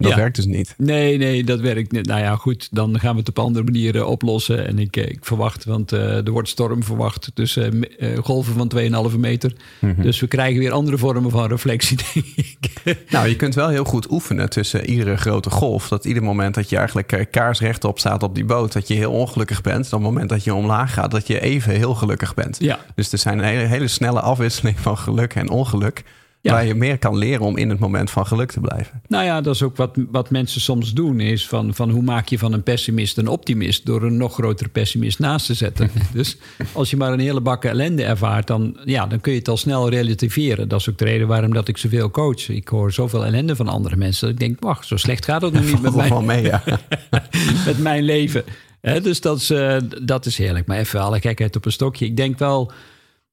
Dat 0.01 0.15
werkt 0.15 0.35
dus 0.35 0.45
niet. 0.45 0.73
Nee, 0.77 1.17
nee, 1.17 1.43
dat 1.43 1.59
werkt 1.59 1.91
niet. 1.91 2.05
Nou 2.05 2.19
ja, 2.19 2.35
goed, 2.35 2.67
dan 2.71 2.99
gaan 2.99 3.13
we 3.13 3.19
het 3.19 3.29
op 3.29 3.39
andere 3.39 3.65
manieren 3.65 4.07
oplossen. 4.07 4.67
En 4.67 4.79
ik, 4.79 4.95
ik 4.95 5.25
verwacht, 5.25 5.65
want 5.65 5.93
uh, 5.93 6.25
er 6.25 6.31
wordt 6.31 6.49
storm 6.49 6.83
verwacht 6.83 7.31
tussen 7.33 7.87
uh, 7.99 8.17
golven 8.17 8.53
van 8.53 9.11
2,5 9.11 9.17
meter. 9.17 9.53
Mhm. 9.79 10.01
Dus 10.01 10.19
we 10.19 10.27
krijgen 10.27 10.59
weer 10.59 10.71
andere 10.71 10.97
vormen 10.97 11.31
van 11.31 11.47
reflectie, 11.47 11.97
denk 12.13 12.25
ik. 12.35 12.97
Nou, 13.09 13.27
je 13.27 13.35
kunt 13.35 13.55
wel 13.55 13.69
heel 13.69 13.83
goed 13.83 14.11
oefenen 14.11 14.49
tussen 14.49 14.85
iedere 14.85 15.17
grote 15.17 15.49
golf. 15.49 15.87
Dat 15.87 16.05
ieder 16.05 16.23
moment 16.23 16.55
dat 16.55 16.69
je 16.69 16.77
eigenlijk 16.77 17.27
kaarsrechtop 17.31 17.99
staat 17.99 18.23
op 18.23 18.35
die 18.35 18.45
boot, 18.45 18.73
dat 18.73 18.87
je 18.87 18.93
heel 18.93 19.11
ongelukkig 19.11 19.61
bent. 19.61 19.89
Dan 19.89 19.99
het 20.03 20.09
moment 20.09 20.29
dat 20.29 20.43
je 20.43 20.53
omlaag 20.53 20.93
gaat, 20.93 21.11
dat 21.11 21.27
je 21.27 21.39
even 21.39 21.73
heel 21.73 21.95
gelukkig 21.95 22.33
bent. 22.33 22.57
Ja. 22.59 22.79
Dus 22.95 23.11
er 23.11 23.17
zijn 23.17 23.39
een 23.39 23.45
hele, 23.45 23.65
hele 23.65 23.87
snelle 23.87 24.21
afwisseling 24.21 24.79
van 24.79 24.97
geluk 24.97 25.35
en 25.35 25.49
ongeluk. 25.49 26.03
Waar 26.41 26.65
je 26.65 26.75
meer 26.75 26.97
kan 26.97 27.17
leren 27.17 27.45
om 27.45 27.57
in 27.57 27.69
het 27.69 27.79
moment 27.79 28.11
van 28.11 28.27
geluk 28.27 28.51
te 28.51 28.59
blijven. 28.59 29.01
Nou 29.07 29.25
ja, 29.25 29.41
dat 29.41 29.55
is 29.55 29.63
ook 29.63 29.75
wat, 29.75 29.97
wat 30.11 30.29
mensen 30.29 30.61
soms 30.61 30.93
doen. 30.93 31.19
Is 31.19 31.47
van, 31.47 31.75
van 31.75 31.89
hoe 31.89 32.01
maak 32.01 32.27
je 32.27 32.37
van 32.37 32.53
een 32.53 32.63
pessimist 32.63 33.17
een 33.17 33.27
optimist? 33.27 33.85
Door 33.85 34.03
een 34.03 34.17
nog 34.17 34.33
grotere 34.33 34.69
pessimist 34.69 35.19
naast 35.19 35.45
te 35.45 35.53
zetten. 35.53 35.89
dus 36.13 36.37
als 36.71 36.89
je 36.89 36.97
maar 36.97 37.13
een 37.13 37.19
hele 37.19 37.41
bakken 37.41 37.69
ellende 37.69 38.03
ervaart, 38.03 38.47
dan, 38.47 38.77
ja, 38.85 39.07
dan 39.07 39.21
kun 39.21 39.31
je 39.31 39.37
het 39.37 39.47
al 39.47 39.57
snel 39.57 39.89
relativeren. 39.89 40.67
Dat 40.67 40.79
is 40.79 40.89
ook 40.89 40.97
de 40.97 41.05
reden 41.05 41.27
waarom 41.27 41.53
dat 41.53 41.67
ik 41.67 41.77
zoveel 41.77 42.11
coach. 42.11 42.49
Ik 42.49 42.67
hoor 42.67 42.91
zoveel 42.93 43.25
ellende 43.25 43.55
van 43.55 43.67
andere 43.67 43.95
mensen. 43.95 44.21
Dat 44.21 44.41
ik 44.41 44.47
denk, 44.47 44.59
wacht, 44.59 44.87
zo 44.87 44.97
slecht 44.97 45.25
gaat 45.25 45.41
het 45.41 45.53
nog 45.53 45.65
niet 45.65 45.81
met, 45.95 45.95
mij. 45.95 46.21
Mee, 46.21 46.43
ja. 46.43 46.63
met 47.65 47.79
mijn 47.79 48.03
leven. 48.03 48.43
dus 48.81 49.21
dat 49.21 49.37
is, 49.37 49.51
uh, 49.51 49.77
dat 50.01 50.25
is 50.25 50.37
heerlijk. 50.37 50.67
Maar 50.67 50.77
even 50.77 50.99
alle 50.99 51.19
gekheid 51.19 51.55
op 51.55 51.65
een 51.65 51.71
stokje. 51.71 52.05
Ik 52.05 52.17
denk 52.17 52.37
wel 52.37 52.71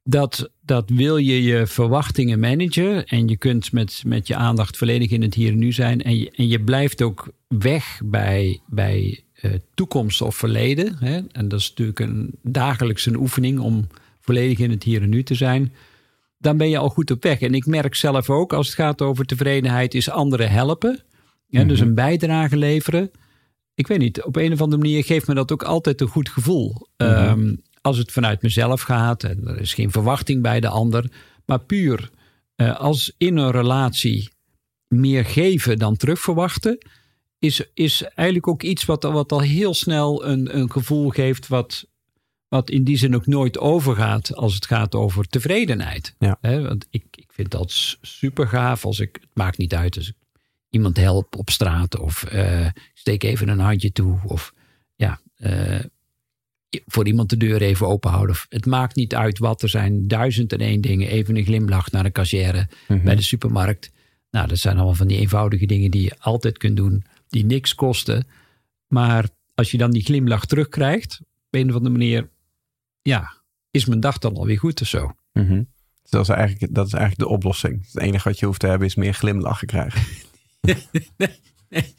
dat, 0.09 0.50
dat 0.61 0.91
wil 0.91 1.17
je 1.17 1.43
je 1.43 1.67
verwachtingen 1.67 2.41
managen. 2.41 3.07
En 3.07 3.29
je 3.29 3.37
kunt 3.37 3.73
met, 3.73 4.03
met 4.07 4.27
je 4.27 4.37
aandacht 4.37 4.77
volledig 4.77 5.11
in 5.11 5.23
het 5.23 5.35
hier 5.35 5.53
en 5.53 5.59
nu 5.59 5.73
zijn. 5.73 6.03
En 6.03 6.19
je, 6.19 6.31
en 6.31 6.49
je 6.49 6.61
blijft 6.61 7.03
ook 7.03 7.29
weg 7.49 8.00
bij, 8.05 8.61
bij 8.67 9.21
uh, 9.43 9.53
toekomst 9.75 10.21
of 10.21 10.37
verleden. 10.37 10.97
Hè? 10.99 11.21
En 11.33 11.49
dat 11.49 11.61
is 11.61 11.69
natuurlijk 11.69 12.00
een 12.00 12.35
dagelijkse 12.43 13.17
oefening 13.17 13.59
om 13.59 13.87
volledig 14.21 14.59
in 14.59 14.71
het 14.71 14.83
hier 14.83 15.03
en 15.03 15.09
nu 15.09 15.23
te 15.23 15.35
zijn. 15.35 15.73
Dan 16.38 16.57
ben 16.57 16.69
je 16.69 16.79
al 16.79 16.88
goed 16.88 17.11
op 17.11 17.23
weg. 17.23 17.41
En 17.41 17.55
ik 17.55 17.67
merk 17.67 17.95
zelf 17.95 18.31
ook, 18.31 18.53
als 18.53 18.67
het 18.67 18.77
gaat 18.77 19.03
over 19.03 19.25
tevredenheid, 19.25 19.95
is 19.95 20.11
anderen 20.11 20.50
helpen. 20.50 21.03
Dus 21.49 21.79
mhm. 21.79 21.88
een 21.88 21.95
bijdrage 21.95 22.57
leveren. 22.57 23.11
Ik 23.75 23.87
weet 23.87 23.99
niet, 23.99 24.23
op 24.23 24.37
een 24.37 24.53
of 24.53 24.61
andere 24.61 24.83
manier 24.83 25.05
geeft 25.05 25.27
me 25.27 25.35
dat 25.35 25.53
ook 25.53 25.62
altijd 25.62 26.00
een 26.00 26.09
goed 26.09 26.29
gevoel. 26.29 26.87
Mm 26.97 27.67
als 27.88 27.99
het 27.99 28.12
vanuit 28.12 28.42
mezelf 28.42 28.80
gaat 28.80 29.25
en 29.25 29.47
er 29.47 29.61
is 29.61 29.75
geen 29.75 29.90
verwachting 29.90 30.42
bij 30.42 30.61
de 30.61 30.68
ander, 30.68 31.11
maar 31.45 31.61
puur 31.61 32.11
uh, 32.57 32.80
als 32.80 33.12
in 33.18 33.37
een 33.37 33.50
relatie 33.50 34.30
meer 34.88 35.25
geven 35.25 35.78
dan 35.78 35.97
terugverwachten, 35.97 36.78
is, 37.38 37.62
is 37.75 38.02
eigenlijk 38.02 38.49
ook 38.49 38.62
iets 38.62 38.85
wat, 38.85 39.02
wat 39.02 39.33
al 39.33 39.40
heel 39.40 39.75
snel 39.75 40.26
een, 40.26 40.57
een 40.57 40.71
gevoel 40.71 41.09
geeft 41.09 41.49
wat, 41.49 41.87
wat 42.49 42.71
in 42.71 42.85
die 42.85 42.97
zin 42.97 43.14
ook 43.14 43.26
nooit 43.26 43.59
overgaat 43.59 44.35
als 44.35 44.54
het 44.54 44.66
gaat 44.66 44.95
over 44.95 45.28
tevredenheid. 45.28 46.14
Ja. 46.18 46.38
want 46.40 46.87
ik, 46.90 47.04
ik 47.11 47.33
vind 47.33 47.50
dat 47.50 47.99
super 48.00 48.47
gaaf 48.49 48.85
als 48.85 49.00
ik, 49.00 49.18
het 49.21 49.30
maakt 49.35 49.59
niet 49.59 49.75
uit 49.75 49.97
als 49.97 50.09
ik 50.09 50.16
iemand 50.71 50.97
help 50.97 51.37
op 51.37 51.50
straat 51.50 51.99
of 51.99 52.33
uh, 52.33 52.68
steek 52.95 53.23
even 53.23 53.49
een 53.49 53.59
handje 53.59 53.92
toe 53.92 54.18
of 54.25 54.54
ja, 54.97 55.21
uh, 55.38 55.80
voor 56.87 57.07
iemand 57.07 57.31
de 57.31 57.37
deur 57.37 57.63
even 57.63 57.87
open 57.87 58.11
houden. 58.11 58.37
Het 58.49 58.67
maakt 58.67 58.97
niet 58.97 59.15
uit 59.15 59.39
wat. 59.39 59.63
Er 59.63 59.69
zijn 59.69 60.09
duizend 60.09 60.53
en 60.53 60.59
één 60.59 60.81
dingen. 60.81 61.09
Even 61.09 61.37
een 61.37 61.45
glimlach 61.45 61.91
naar 61.91 62.03
de 62.03 62.13
cashier 62.13 62.69
mhm. 62.89 63.05
bij 63.05 63.17
de 63.17 63.23
supermarkt. 63.23 63.91
Nou, 64.31 64.49
dat 64.49 64.59
zijn 64.59 64.77
allemaal 64.77 64.95
van 64.95 65.07
die 65.07 65.19
eenvoudige 65.19 65.67
dingen 65.67 65.91
die 65.91 66.03
je 66.03 66.17
altijd 66.19 66.59
kunt 66.59 66.77
doen. 66.77 67.05
Die 67.29 67.45
niks 67.45 67.75
kosten. 67.75 68.27
Maar 68.87 69.29
als 69.55 69.71
je 69.71 69.79
dan 69.79 69.91
die 69.91 70.05
glimlach 70.05 70.47
terugkrijgt. 70.47 71.21
Op 71.21 71.61
een 71.61 71.69
of 71.69 71.75
andere 71.75 71.95
manier. 71.95 72.29
Ja, 73.03 73.33
is 73.71 73.85
mijn 73.85 74.01
dag 74.01 74.19
dan 74.19 74.37
alweer 74.37 74.59
goed 74.59 74.81
of 74.81 74.88
zo. 74.88 75.14
Mm 75.33 75.69
dat, 76.09 76.29
is 76.29 76.29
eigenlijk, 76.29 76.75
dat 76.75 76.87
is 76.87 76.92
eigenlijk 76.92 77.29
de 77.29 77.35
oplossing. 77.35 77.87
Het 77.92 78.03
enige 78.03 78.29
wat 78.29 78.38
je 78.38 78.47
hoeft 78.47 78.61
te 78.61 78.66
hebben 78.66 78.88
is 78.88 78.95
meer 78.95 79.14
glimlachen 79.14 79.66
krijgen. 79.66 80.01
nee, 81.16 81.40
Nee, 81.69 81.95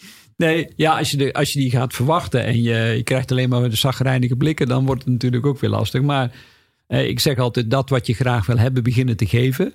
ja, 0.76 0.98
als 0.98 1.12
je, 1.12 1.18
de, 1.18 1.34
als 1.34 1.54
je 1.54 1.60
die 1.60 1.72
gaat 1.72 1.94
verwachten 1.94 2.44
en 2.44 2.62
je, 2.62 2.76
je 2.76 3.04
krijgt 3.04 3.32
alleen 3.32 3.50
maar 3.50 3.70
de 3.70 3.76
zagrijnige 3.76 4.36
blikken, 4.36 4.68
dan 4.68 4.86
wordt 4.86 5.04
het 5.04 5.12
natuurlijk 5.12 5.46
ook 5.46 5.60
weer 5.60 5.70
lastig. 5.70 6.02
Maar 6.02 6.32
eh, 6.88 7.08
ik 7.08 7.20
zeg 7.20 7.38
altijd 7.38 7.72
dat 7.72 7.90
wat 7.90 8.08
je 8.08 8.14
graag 8.14 8.46
wil 8.46 8.58
hebben, 8.58 8.84
beginnen 8.84 9.18
te 9.18 9.26
geven. 9.26 9.74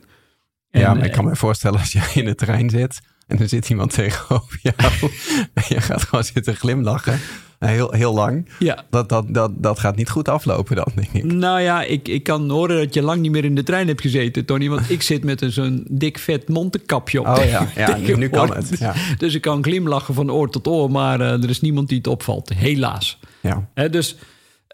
ja, 0.70 0.94
maar 0.94 1.04
ik 1.04 1.12
kan 1.12 1.24
me 1.24 1.36
voorstellen 1.36 1.78
als 1.78 1.92
je 1.92 2.10
in 2.14 2.24
de 2.24 2.34
trein 2.34 2.70
zit 2.70 3.00
en 3.26 3.38
er 3.38 3.48
zit 3.48 3.70
iemand 3.70 3.92
tegenover 3.92 4.58
jou 4.62 5.10
en 5.54 5.64
je 5.74 5.80
gaat 5.80 6.02
gewoon 6.02 6.24
zitten 6.24 6.56
glimlachen. 6.56 7.20
Heel, 7.58 7.92
heel 7.92 8.14
lang. 8.14 8.48
Ja. 8.58 8.84
Dat, 8.90 9.08
dat, 9.08 9.24
dat, 9.28 9.50
dat 9.56 9.78
gaat 9.78 9.96
niet 9.96 10.10
goed 10.10 10.28
aflopen 10.28 10.76
dan, 10.76 10.88
denk 10.94 11.12
ik. 11.12 11.24
Nou 11.24 11.60
ja, 11.60 11.82
ik, 11.82 12.08
ik 12.08 12.22
kan 12.22 12.50
horen 12.50 12.76
dat 12.76 12.94
je 12.94 13.02
lang 13.02 13.20
niet 13.20 13.30
meer 13.30 13.44
in 13.44 13.54
de 13.54 13.62
trein 13.62 13.86
hebt 13.86 14.00
gezeten, 14.00 14.44
Tony. 14.44 14.68
Want 14.68 14.90
ik 14.90 15.02
zit 15.02 15.24
met 15.24 15.44
zo'n 15.48 15.86
dik 15.90 16.18
vet 16.18 16.48
montenkapje 16.48 17.20
op. 17.20 17.26
Oh 17.26 17.44
ja, 17.44 17.68
ja 17.76 17.96
nu, 18.16 18.28
kan 18.28 18.54
het. 18.54 18.78
Ja. 18.78 18.94
Dus 19.18 19.34
ik 19.34 19.40
kan 19.40 19.62
glimlachen 19.62 20.14
van 20.14 20.30
oor 20.30 20.50
tot 20.50 20.66
oor, 20.66 20.90
maar 20.90 21.20
uh, 21.20 21.42
er 21.42 21.48
is 21.48 21.60
niemand 21.60 21.88
die 21.88 21.98
het 21.98 22.06
opvalt. 22.06 22.54
Helaas. 22.54 23.18
Ja. 23.40 23.88
dus 23.88 24.16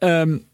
um, 0.02 0.44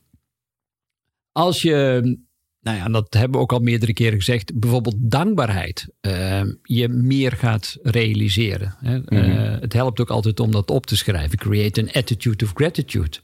als 1.32 1.62
je 1.62 2.18
nou 2.66 2.78
ja, 2.78 2.88
dat 2.88 3.14
hebben 3.14 3.32
we 3.32 3.38
ook 3.38 3.52
al 3.52 3.58
meerdere 3.58 3.92
keren 3.92 4.18
gezegd. 4.18 4.58
Bijvoorbeeld 4.58 4.96
dankbaarheid. 4.98 5.86
Uh, 6.00 6.42
je 6.62 6.88
meer 6.88 7.32
gaat 7.32 7.78
realiseren. 7.82 8.76
Hè. 8.80 8.98
Mhm. 8.98 9.14
Eh, 9.14 9.60
het 9.60 9.72
helpt 9.72 10.00
ook 10.00 10.10
altijd 10.10 10.40
om 10.40 10.50
dat 10.50 10.70
op 10.70 10.86
te 10.86 10.96
schrijven. 10.96 11.38
Create 11.38 11.80
an 11.80 11.92
attitude 11.92 12.44
of 12.44 12.52
gratitude. 12.54 13.16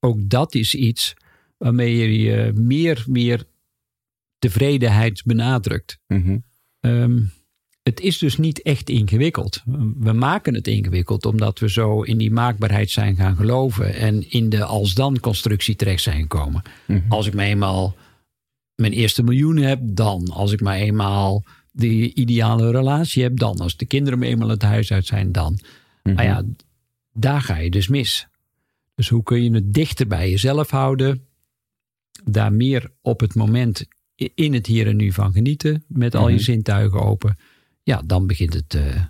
Ook 0.00 0.18
dat 0.30 0.54
is 0.54 0.74
iets 0.74 1.14
waarmee 1.56 2.20
je 2.22 2.52
meer, 2.54 3.04
meer 3.08 3.44
tevredenheid 4.38 5.22
benadrukt. 5.24 5.98
Mhm. 6.06 6.38
Ehm, 6.80 7.18
het 7.82 8.00
is 8.00 8.18
dus 8.18 8.36
niet 8.36 8.62
echt 8.62 8.90
ingewikkeld. 8.90 9.62
We 9.98 10.12
maken 10.12 10.54
het 10.54 10.66
ingewikkeld 10.66 11.26
omdat 11.26 11.58
we 11.58 11.70
zo 11.70 12.02
in 12.02 12.18
die 12.18 12.30
maakbaarheid 12.30 12.90
zijn 12.90 13.16
gaan 13.16 13.36
geloven 13.36 13.94
en 13.94 14.30
in 14.30 14.48
de 14.48 14.64
als-dan 14.64 15.20
constructie 15.20 15.76
terecht 15.76 16.02
zijn 16.02 16.20
gekomen. 16.20 16.62
Mhm. 16.86 17.00
Als 17.08 17.26
ik 17.26 17.34
me 17.34 17.44
eenmaal 17.44 17.96
mijn 18.80 18.92
eerste 18.92 19.22
miljoen 19.22 19.56
heb, 19.56 19.80
dan. 19.82 20.28
Als 20.28 20.52
ik 20.52 20.60
maar 20.60 20.76
eenmaal 20.76 21.44
de 21.72 22.14
ideale 22.14 22.70
relatie 22.70 23.22
heb, 23.22 23.38
dan. 23.38 23.58
Als 23.58 23.76
de 23.76 23.86
kinderen 23.86 24.18
me 24.18 24.26
eenmaal 24.26 24.48
het 24.48 24.62
huis 24.62 24.92
uit 24.92 25.06
zijn, 25.06 25.32
dan. 25.32 25.58
Mm 26.02 26.14
Maar 26.14 26.24
ja, 26.24 26.42
daar 27.12 27.40
ga 27.40 27.56
je 27.56 27.70
dus 27.70 27.88
mis. 27.88 28.26
Dus 28.94 29.08
hoe 29.08 29.22
kun 29.22 29.42
je 29.42 29.50
het 29.50 29.74
dichter 29.74 30.06
bij 30.06 30.30
jezelf 30.30 30.70
houden? 30.70 31.26
Daar 32.24 32.52
meer 32.52 32.90
op 33.02 33.20
het 33.20 33.34
moment 33.34 33.86
in 34.34 34.54
het 34.54 34.66
hier 34.66 34.86
en 34.86 34.96
nu 34.96 35.12
van 35.12 35.32
genieten. 35.32 35.84
Met 35.88 36.14
al 36.14 36.28
je 36.28 36.34
mhm. 36.34 36.44
zintuigen 36.44 37.00
open. 37.00 37.38
Ja, 37.82 38.02
dan 38.06 38.26
begint 38.26 38.54
het, 38.54 38.74
uh, 38.74 39.04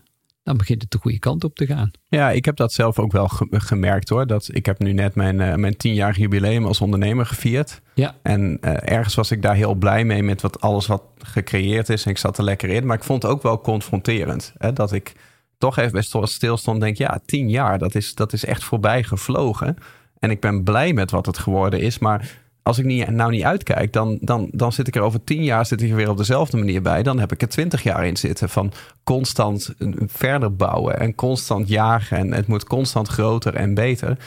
dan 0.50 0.58
begint 0.58 0.82
het 0.82 0.90
de 0.90 0.98
goede 0.98 1.18
kant 1.18 1.44
op 1.44 1.54
te 1.54 1.66
gaan. 1.66 1.90
Ja, 2.08 2.30
ik 2.30 2.44
heb 2.44 2.56
dat 2.56 2.72
zelf 2.72 2.98
ook 2.98 3.12
wel 3.12 3.28
gemerkt 3.50 4.08
hoor. 4.08 4.26
Dat 4.26 4.48
ik 4.52 4.66
heb 4.66 4.78
nu 4.78 4.92
net 4.92 5.14
mijn, 5.14 5.40
uh, 5.40 5.54
mijn 5.54 5.76
tienjarig 5.76 6.16
jubileum 6.16 6.66
als 6.66 6.80
ondernemer 6.80 7.26
gevierd. 7.26 7.80
Ja. 7.94 8.14
En 8.22 8.58
uh, 8.60 8.90
ergens 8.90 9.14
was 9.14 9.30
ik 9.30 9.42
daar 9.42 9.54
heel 9.54 9.74
blij 9.74 10.04
mee 10.04 10.22
met 10.22 10.40
wat, 10.40 10.60
alles 10.60 10.86
wat 10.86 11.02
gecreëerd 11.18 11.88
is. 11.88 12.04
En 12.04 12.10
ik 12.10 12.18
zat 12.18 12.38
er 12.38 12.44
lekker 12.44 12.68
in. 12.68 12.86
Maar 12.86 12.96
ik 12.96 13.04
vond 13.04 13.22
het 13.22 13.32
ook 13.32 13.42
wel 13.42 13.60
confronterend. 13.60 14.52
Hè, 14.58 14.72
dat 14.72 14.92
ik 14.92 15.12
toch 15.58 15.78
even 15.78 15.92
bij 15.92 16.26
stilstond 16.26 16.76
en 16.76 16.82
denk, 16.82 16.96
ja, 16.96 17.20
tien 17.26 17.48
jaar, 17.50 17.78
dat 17.78 17.94
is, 17.94 18.14
dat 18.14 18.32
is 18.32 18.44
echt 18.44 18.64
voorbij 18.64 19.02
gevlogen. 19.02 19.76
En 20.18 20.30
ik 20.30 20.40
ben 20.40 20.64
blij 20.64 20.92
met 20.92 21.10
wat 21.10 21.26
het 21.26 21.38
geworden 21.38 21.80
is. 21.80 21.98
Maar 21.98 22.38
als 22.62 22.78
ik 22.78 22.84
niet, 22.84 23.10
nou 23.10 23.30
niet 23.30 23.42
uitkijk, 23.42 23.92
dan, 23.92 24.18
dan, 24.20 24.48
dan 24.52 24.72
zit 24.72 24.88
ik 24.88 24.96
er 24.96 25.02
over 25.02 25.24
tien 25.24 25.44
jaar 25.44 25.66
zit 25.66 25.82
ik 25.82 25.90
er 25.90 25.96
weer 25.96 26.10
op 26.10 26.16
dezelfde 26.16 26.56
manier 26.56 26.82
bij. 26.82 27.02
Dan 27.02 27.18
heb 27.18 27.32
ik 27.32 27.42
er 27.42 27.48
twintig 27.48 27.82
jaar 27.82 28.06
in 28.06 28.16
zitten 28.16 28.48
van 28.48 28.72
constant 29.04 29.74
verder 30.06 30.56
bouwen 30.56 31.00
en 31.00 31.14
constant 31.14 31.68
jagen. 31.68 32.16
En 32.16 32.32
het 32.32 32.46
moet 32.46 32.64
constant 32.64 33.08
groter 33.08 33.54
en 33.54 33.74
beter. 33.74 34.18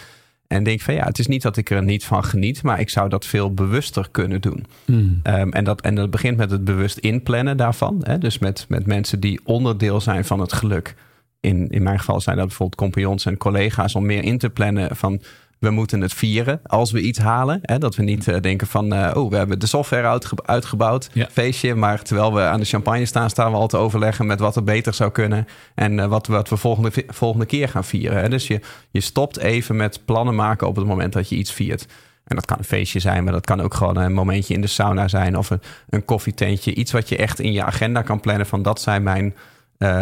En 0.48 0.64
denk 0.64 0.82
van 0.82 0.94
ja, 0.94 1.06
het 1.06 1.20
is 1.20 1.28
niet 1.28 1.42
dat 1.42 1.58
ik 1.58 1.70
er 1.70 1.84
niet 1.84 2.06
van 2.06 2.24
geniet, 2.24 2.64
maar 2.64 2.80
ik 2.80 2.90
zou 2.90 3.10
dat 3.10 3.26
veel 3.26 3.54
bewuster 3.54 4.08
kunnen 4.12 4.42
doen. 4.42 4.66
Hmm. 4.86 5.20
Ehm, 5.24 5.50
en, 5.50 5.64
dat, 5.64 5.82
en 5.82 5.96
dat 5.96 6.10
begint 6.10 6.38
met 6.38 6.52
het 6.52 6.64
bewust 6.64 6.98
inplannen 6.98 7.58
daarvan. 7.58 8.00
Hè? 8.04 8.18
Dus 8.18 8.40
met, 8.40 8.66
met 8.68 8.86
mensen 8.86 9.20
die 9.20 9.40
onderdeel 9.44 10.02
zijn 10.02 10.26
van 10.26 10.40
het 10.40 10.54
geluk. 10.54 10.96
In, 11.40 11.70
in 11.70 11.84
mijn 11.84 12.00
geval 12.00 12.22
zijn 12.22 12.38
dat 12.38 12.48
bijvoorbeeld 12.48 12.80
compagnons 12.80 13.26
en 13.26 13.38
collega's 13.38 13.96
om 13.96 14.06
meer 14.06 14.24
in 14.24 14.38
te 14.38 14.50
plannen 14.50 14.96
van 14.96 15.22
we 15.64 15.70
moeten 15.70 16.02
het 16.02 16.14
vieren 16.14 16.60
als 16.64 16.92
we 16.92 17.02
iets 17.02 17.20
halen. 17.20 17.60
Hè? 17.62 17.78
Dat 17.78 17.96
we 17.96 18.04
niet 18.04 18.28
eh, 18.28 18.40
denken 18.42 18.68
van, 18.68 18.94
eh, 18.94 19.18
oh, 19.18 19.30
we 19.30 19.36
hebben 19.38 19.60
de 19.60 19.66
software 19.66 20.08
uitge- 20.08 20.36
uitgebouwd, 20.46 21.10
Ja. 21.14 21.28
feestje. 21.32 21.76
Maar 21.76 22.02
terwijl 22.02 22.34
we 22.34 22.42
aan 22.42 22.60
de 22.60 22.66
champagne 22.66 23.06
staan, 23.06 23.30
staan 23.30 23.52
we 23.52 23.58
al 23.58 23.68
te 23.68 23.78
overleggen 23.78 24.26
met 24.26 24.40
wat 24.40 24.56
er 24.56 24.64
beter 24.64 24.94
zou 24.94 25.12
kunnen. 25.12 25.48
En 25.76 26.00
eh, 26.00 26.06
wat, 26.08 26.28
wat 26.28 26.50
we 26.50 26.58
volgende, 26.58 26.92
volgende 27.08 27.46
keer 27.46 27.70
gaan 27.70 27.84
vieren. 27.84 28.22
Hè? 28.22 28.30
Dus 28.30 28.48
je, 28.48 28.60
je 28.92 29.02
stopt 29.02 29.38
even 29.38 29.76
met 29.76 30.06
plannen 30.06 30.36
maken 30.36 30.68
op 30.68 30.76
het 30.76 30.86
moment 30.86 31.14
dat 31.14 31.30
je 31.30 31.36
iets 31.36 31.52
viert. 31.52 31.86
En 32.24 32.36
dat 32.36 32.46
kan 32.46 32.58
een 32.58 32.64
feestje 32.64 33.00
zijn, 33.00 33.24
maar 33.24 33.34
dat 33.34 33.46
kan 33.46 33.62
ook 33.62 33.74
gewoon 33.74 33.98
een 33.98 34.14
momentje 34.14 34.54
in 34.54 34.62
de 34.62 34.68
sauna 34.68 35.08
zijn. 35.08 35.38
Of 35.38 35.50
een, 35.50 35.62
een 35.90 36.06
koffietentje. 36.06 36.74
Iets 36.74 36.92
wat 36.92 37.10
je 37.10 37.18
echt 37.18 37.40
in 37.40 37.52
je 37.54 37.64
agenda 37.64 38.02
kan 38.02 38.20
plannen 38.20 38.46
van 38.46 38.62
dat 38.62 38.82
zijn 38.82 39.04
mijn 39.04 39.36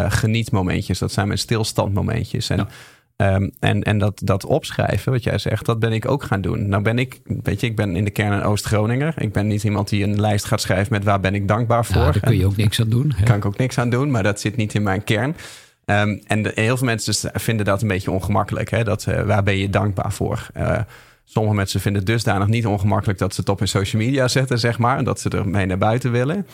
genietmomentjes. 0.08 0.98
Dat 0.98 1.12
zijn 1.12 1.26
mijn 1.26 1.38
stilstandmomentjes. 1.38 2.50
En 2.50 2.56
Ja. 2.56 2.66
Ehm, 3.22 3.48
en 3.60 3.82
en 3.82 3.98
dat, 3.98 4.20
dat 4.24 4.44
opschrijven, 4.44 5.12
wat 5.12 5.22
jij 5.24 5.38
zegt, 5.38 5.66
dat 5.66 5.78
ben 5.78 5.92
ik 5.92 6.08
ook 6.08 6.22
gaan 6.22 6.40
doen. 6.40 6.68
Nou 6.68 6.82
ben 6.82 6.98
ik, 6.98 7.20
weet 7.42 7.60
je, 7.60 7.66
ik 7.66 7.76
ben 7.76 7.96
in 7.96 8.04
de 8.04 8.10
kern 8.10 8.32
een 8.32 8.42
Oost-Groninger. 8.42 9.14
Ik 9.16 9.32
ben 9.32 9.46
niet 9.46 9.64
iemand 9.64 9.88
die 9.88 10.04
een 10.04 10.20
lijst 10.20 10.44
gaat 10.44 10.60
schrijven 10.60 10.92
met 10.92 11.04
waar 11.04 11.20
ben 11.20 11.34
ik 11.34 11.48
dankbaar 11.48 11.84
voor. 11.84 11.94
Daar 12.02 12.20
kun 12.20 12.36
je 12.36 12.46
ook 12.46 12.56
niks 12.56 12.80
aan 12.80 12.88
doen. 12.88 13.12
hè. 13.16 13.24
kan 13.24 13.36
ik 13.36 13.44
ook 13.44 13.58
niks 13.58 13.78
aan 13.78 13.90
doen, 13.90 14.10
maar 14.10 14.22
dat 14.22 14.40
zit 14.40 14.56
niet 14.56 14.74
in 14.74 14.82
mijn 14.82 15.04
kern. 15.04 15.36
Ehm, 15.84 16.18
en 16.26 16.42
de- 16.42 16.52
heel 16.54 16.76
veel 16.76 16.86
mensen 16.86 17.12
dus 17.12 17.30
vinden 17.42 17.64
dat 17.66 17.82
een 17.82 17.88
beetje 17.88 18.10
ongemakkelijk. 18.10 18.70
Hè? 18.70 18.84
Dat, 18.84 19.06
eh, 19.06 19.22
waar 19.22 19.42
ben 19.42 19.56
je 19.56 19.70
dankbaar 19.70 20.12
voor? 20.12 20.46
Eh, 20.54 20.78
sommige 21.24 21.54
mensen 21.54 21.80
vinden 21.80 22.02
het 22.02 22.10
dusdanig 22.10 22.46
niet 22.48 22.66
ongemakkelijk 22.66 23.18
dat 23.18 23.34
ze 23.34 23.40
het 23.40 23.48
op 23.50 23.58
hun 23.58 23.68
social 23.68 24.02
media 24.02 24.28
zetten, 24.28 24.58
zeg 24.58 24.78
maar. 24.78 24.98
En 24.98 25.04
dat 25.04 25.20
ze 25.20 25.28
ermee 25.28 25.66
naar 25.66 25.78
buiten 25.78 26.12
willen. 26.12 26.46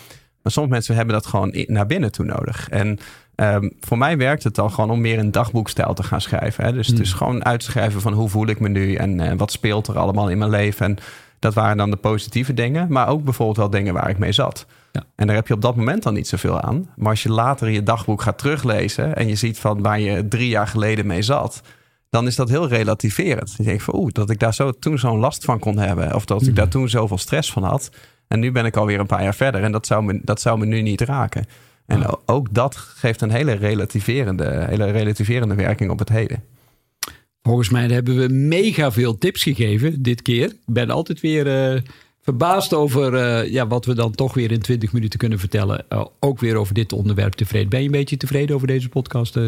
Maar 0.43 0.53
sommige 0.53 0.75
mensen 0.75 0.95
hebben 0.95 1.15
dat 1.15 1.27
gewoon 1.27 1.65
naar 1.67 1.87
binnen 1.87 2.13
toe 2.13 2.25
nodig. 2.25 2.69
En 2.69 2.99
ehm, 3.39 3.69
voor 3.81 3.99
mij 3.99 4.17
werkt 4.17 4.45
het 4.45 4.55
dan 4.55 4.71
gewoon 4.71 4.91
om 4.91 5.01
meer 5.01 5.19
in 5.19 5.31
dagboekstijl 5.31 5.95
te 5.95 6.03
gaan 6.03 6.21
schrijven. 6.21 6.65
Hè? 6.65 6.73
Dus 6.73 6.87
het 6.87 6.99
is 6.99 7.13
gewoon 7.13 7.45
uitschrijven 7.45 8.01
van 8.01 8.13
hoe 8.13 8.29
voel 8.29 8.47
ik 8.47 8.61
me 8.61 8.69
nu 8.69 8.95
en 8.95 9.21
eh, 9.21 9.37
wat 9.37 9.53
speelt 9.53 9.87
er 9.87 9.99
allemaal 9.99 10.29
in 10.29 10.39
mijn 10.39 10.51
leven. 10.51 10.87
En 10.87 10.97
dat 11.39 11.55
waren 11.55 11.77
dan 11.77 11.91
de 11.91 11.97
positieve 11.97 12.55
dingen, 12.55 12.87
maar 12.93 13.09
ook 13.09 13.25
bijvoorbeeld 13.25 13.57
wel 13.57 13.71
dingen 13.71 13.95
waar 13.95 14.11
ik 14.11 14.19
mee 14.19 14.33
zat. 14.33 14.67
Ja. 14.93 15.05
En 15.15 15.27
daar 15.27 15.37
heb 15.37 15.47
je 15.47 15.55
op 15.55 15.63
dat 15.63 15.77
moment 15.77 16.03
dan 16.03 16.15
niet 16.15 16.29
zoveel 16.29 16.61
aan. 16.61 16.89
Maar 16.97 17.11
als 17.11 17.23
je 17.23 17.33
later 17.33 17.69
je 17.69 17.83
dagboek 17.83 18.23
gaat 18.23 18.39
teruglezen 18.39 19.17
en 19.17 19.29
je 19.29 19.35
ziet 19.35 19.59
van 19.59 19.83
waar 19.83 20.01
je 20.01 20.29
drie 20.29 20.49
jaar 20.49 20.67
geleden 20.67 21.07
mee 21.07 21.23
zat, 21.23 21.63
dan 22.11 22.27
is 22.27 22.37
dat 22.37 22.49
heel 22.49 22.69
relativerend. 22.69 23.55
Je 23.57 23.63
denkt 23.63 23.83
van 23.83 23.95
oeh, 23.95 24.13
dat 24.13 24.31
ik 24.31 24.39
daar 24.39 24.55
zo, 24.55 24.73
toen 24.73 24.99
zo'n 24.99 25.19
last 25.19 25.45
van 25.45 25.59
kon 25.59 25.79
hebben. 25.79 26.15
Of 26.15 26.25
dat 26.25 26.47
ik 26.47 26.57
daar 26.57 26.69
toen 26.69 26.89
zoveel 26.89 27.19
stress 27.19 27.53
van 27.53 27.63
had. 27.63 27.91
En 28.29 28.41
nu 28.41 28.53
ben 28.53 28.65
ik 28.65 28.77
alweer 28.77 29.01
een 29.01 29.07
paar 29.07 29.23
jaar 29.23 29.35
verder 29.35 29.63
en 29.63 29.73
dat 29.73 29.87
zou 29.87 30.05
me, 30.05 30.21
dat 30.23 30.41
zou 30.41 30.59
me 30.59 30.67
nu 30.67 30.83
niet 30.83 31.01
raken. 31.01 31.47
En 31.89 32.19
ook 32.27 32.47
dat 32.51 32.77
geeft 32.77 33.21
een 33.21 33.31
hele 33.31 33.53
relativerende, 33.53 34.65
hele 34.69 34.91
relativerende 34.91 35.55
werking 35.55 35.91
op 35.91 35.99
het 35.99 36.09
heden. 36.09 36.43
Volgens 37.43 37.69
mij 37.69 37.87
hebben 37.87 38.17
we 38.17 38.29
mega 38.29 38.93
veel 38.93 39.19
tips 39.19 39.43
gegeven 39.43 40.03
dit 40.03 40.23
keer. 40.23 40.45
Ik 40.45 40.57
ben 40.67 40.91
altijd 40.91 41.21
weer 41.21 41.73
eh, 41.73 41.81
verbaasd 42.23 42.75
over 42.75 43.15
eh, 43.15 43.53
ja, 43.53 43.67
wat 43.67 43.85
we 43.85 43.95
dan 43.95 44.15
toch 44.15 44.35
weer 44.35 44.53
in 44.53 44.61
20 44.61 44.93
minuten 44.93 45.19
kunnen 45.19 45.39
vertellen. 45.39 45.85
Eh, 45.89 46.05
ook 46.21 46.41
weer 46.41 46.57
over 46.57 46.75
dit 46.75 46.93
onderwerp 46.93 47.33
tevreden. 47.33 47.69
Ben 47.69 47.81
je 47.81 47.87
een 47.87 47.93
beetje 47.93 48.17
tevreden 48.17 48.55
over 48.55 48.67
deze 48.67 48.89
podcast? 48.89 49.39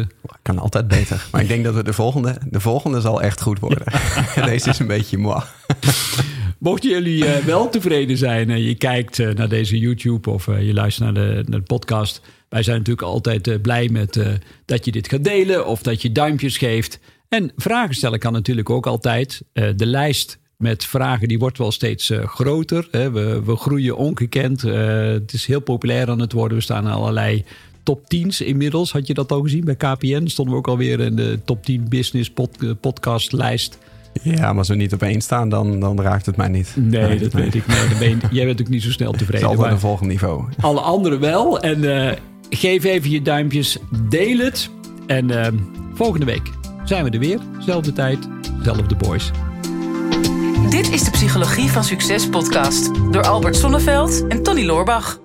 Kan 0.41 0.59
altijd 0.59 0.87
beter. 0.87 1.27
Maar 1.31 1.41
ik 1.41 1.47
denk 1.47 1.63
dat 1.63 1.73
we 1.73 1.83
de 1.83 1.93
volgende, 1.93 2.37
de 2.49 2.59
volgende 2.59 3.01
zal 3.01 3.21
echt 3.21 3.41
goed 3.41 3.59
worden. 3.59 3.85
Deze 4.45 4.69
is 4.69 4.79
een 4.79 4.87
beetje 4.87 5.17
moi. 5.17 5.43
Mochten 6.61 6.89
jullie 6.89 7.25
eh, 7.25 7.45
wel 7.45 7.69
tevreden 7.69 8.17
zijn 8.17 8.49
en 8.49 8.61
je 8.61 8.75
kijkt 8.75 9.19
eh, 9.19 9.29
naar 9.29 9.49
deze 9.49 9.79
YouTube 9.79 10.29
of 10.29 10.47
eh, 10.47 10.65
je 10.67 10.73
luistert 10.73 11.13
naar 11.13 11.25
de, 11.27 11.43
naar 11.47 11.59
de 11.59 11.65
podcast. 11.65 12.21
Wij 12.49 12.63
zijn 12.63 12.77
natuurlijk 12.77 13.07
altijd 13.07 13.47
eh, 13.47 13.61
blij 13.61 13.89
met 13.89 14.17
eh, 14.17 14.27
dat 14.65 14.85
je 14.85 14.91
dit 14.91 15.09
gaat 15.09 15.23
delen 15.23 15.67
of 15.67 15.81
dat 15.81 16.01
je 16.01 16.11
duimpjes 16.11 16.57
geeft. 16.57 16.99
En 17.29 17.51
vragen 17.55 17.95
stellen 17.95 18.19
kan 18.19 18.33
natuurlijk 18.33 18.69
ook 18.69 18.87
altijd. 18.87 19.41
Eh, 19.53 19.69
de 19.75 19.85
lijst 19.85 20.39
met 20.57 20.85
vragen 20.85 21.27
die 21.27 21.39
wordt 21.39 21.57
wel 21.57 21.71
steeds 21.71 22.09
eh, 22.09 22.27
groter. 22.27 22.87
Hè. 22.91 23.11
We, 23.11 23.41
we 23.43 23.55
groeien 23.55 23.97
ongekend. 23.97 24.63
Eh, 24.63 25.03
het 25.05 25.33
is 25.33 25.45
heel 25.45 25.59
populair 25.59 26.09
aan 26.09 26.19
het 26.19 26.31
worden. 26.31 26.57
We 26.57 26.63
staan 26.63 26.85
in 26.85 26.91
allerlei 26.91 27.43
top 27.83 28.03
10's 28.15 28.41
inmiddels. 28.41 28.91
Had 28.91 29.07
je 29.07 29.13
dat 29.13 29.31
al 29.31 29.41
gezien 29.41 29.63
bij 29.65 29.75
KPN? 29.75 30.27
Stonden 30.27 30.53
we 30.53 30.59
ook 30.59 30.67
alweer 30.67 30.99
in 30.99 31.15
de 31.15 31.39
top 31.45 31.65
10 31.65 31.85
business 31.89 32.29
pod, 32.29 32.63
eh, 32.63 32.69
podcast 32.81 33.31
lijst. 33.31 33.77
Ja, 34.23 34.47
maar 34.49 34.57
als 34.57 34.67
we 34.67 34.75
niet 34.75 34.93
op 34.93 35.01
één 35.01 35.21
staan, 35.21 35.49
dan, 35.49 35.79
dan 35.79 36.01
raakt 36.01 36.25
het 36.25 36.35
mij 36.37 36.47
niet. 36.47 36.73
Nee, 36.75 37.19
dat 37.19 37.33
weet 37.33 37.55
ik. 37.55 37.67
Nee, 37.67 37.87
dan 37.89 37.97
ben 37.99 38.09
je- 38.09 38.17
jij 38.31 38.45
bent 38.45 38.61
ook 38.61 38.67
niet 38.67 38.83
zo 38.83 38.91
snel 38.91 39.11
Het 39.11 39.21
is 39.21 39.25
tevreden. 39.27 39.47
altijd 39.47 39.65
maar 39.65 39.75
een 39.75 39.81
volgend 39.81 40.09
niveau. 40.09 40.43
alle 40.59 40.79
anderen 40.79 41.19
wel. 41.19 41.59
En 41.59 42.07
eh, 42.07 42.17
geef 42.49 42.83
even 42.83 43.09
je 43.09 43.21
duimpjes. 43.21 43.77
Deel 44.09 44.37
het. 44.37 44.69
En 45.07 45.43
eh, 45.43 45.51
volgende 45.93 46.25
week 46.25 46.49
zijn 46.83 47.03
we 47.03 47.09
er 47.09 47.19
weer. 47.19 47.39
Zelfde 47.59 47.93
tijd, 47.93 48.17
zelfde 48.63 48.95
boys. 48.95 49.31
Dit 50.69 50.91
is 50.91 51.03
de 51.03 51.11
Psychologie 51.11 51.69
van 51.69 51.83
Succes 51.83 52.29
podcast 52.29 52.91
door 53.11 53.23
Albert 53.27 53.55
Sonneveld 53.55 54.27
en 54.27 54.43
Tony 54.43 54.65
Loorbach. 54.65 55.19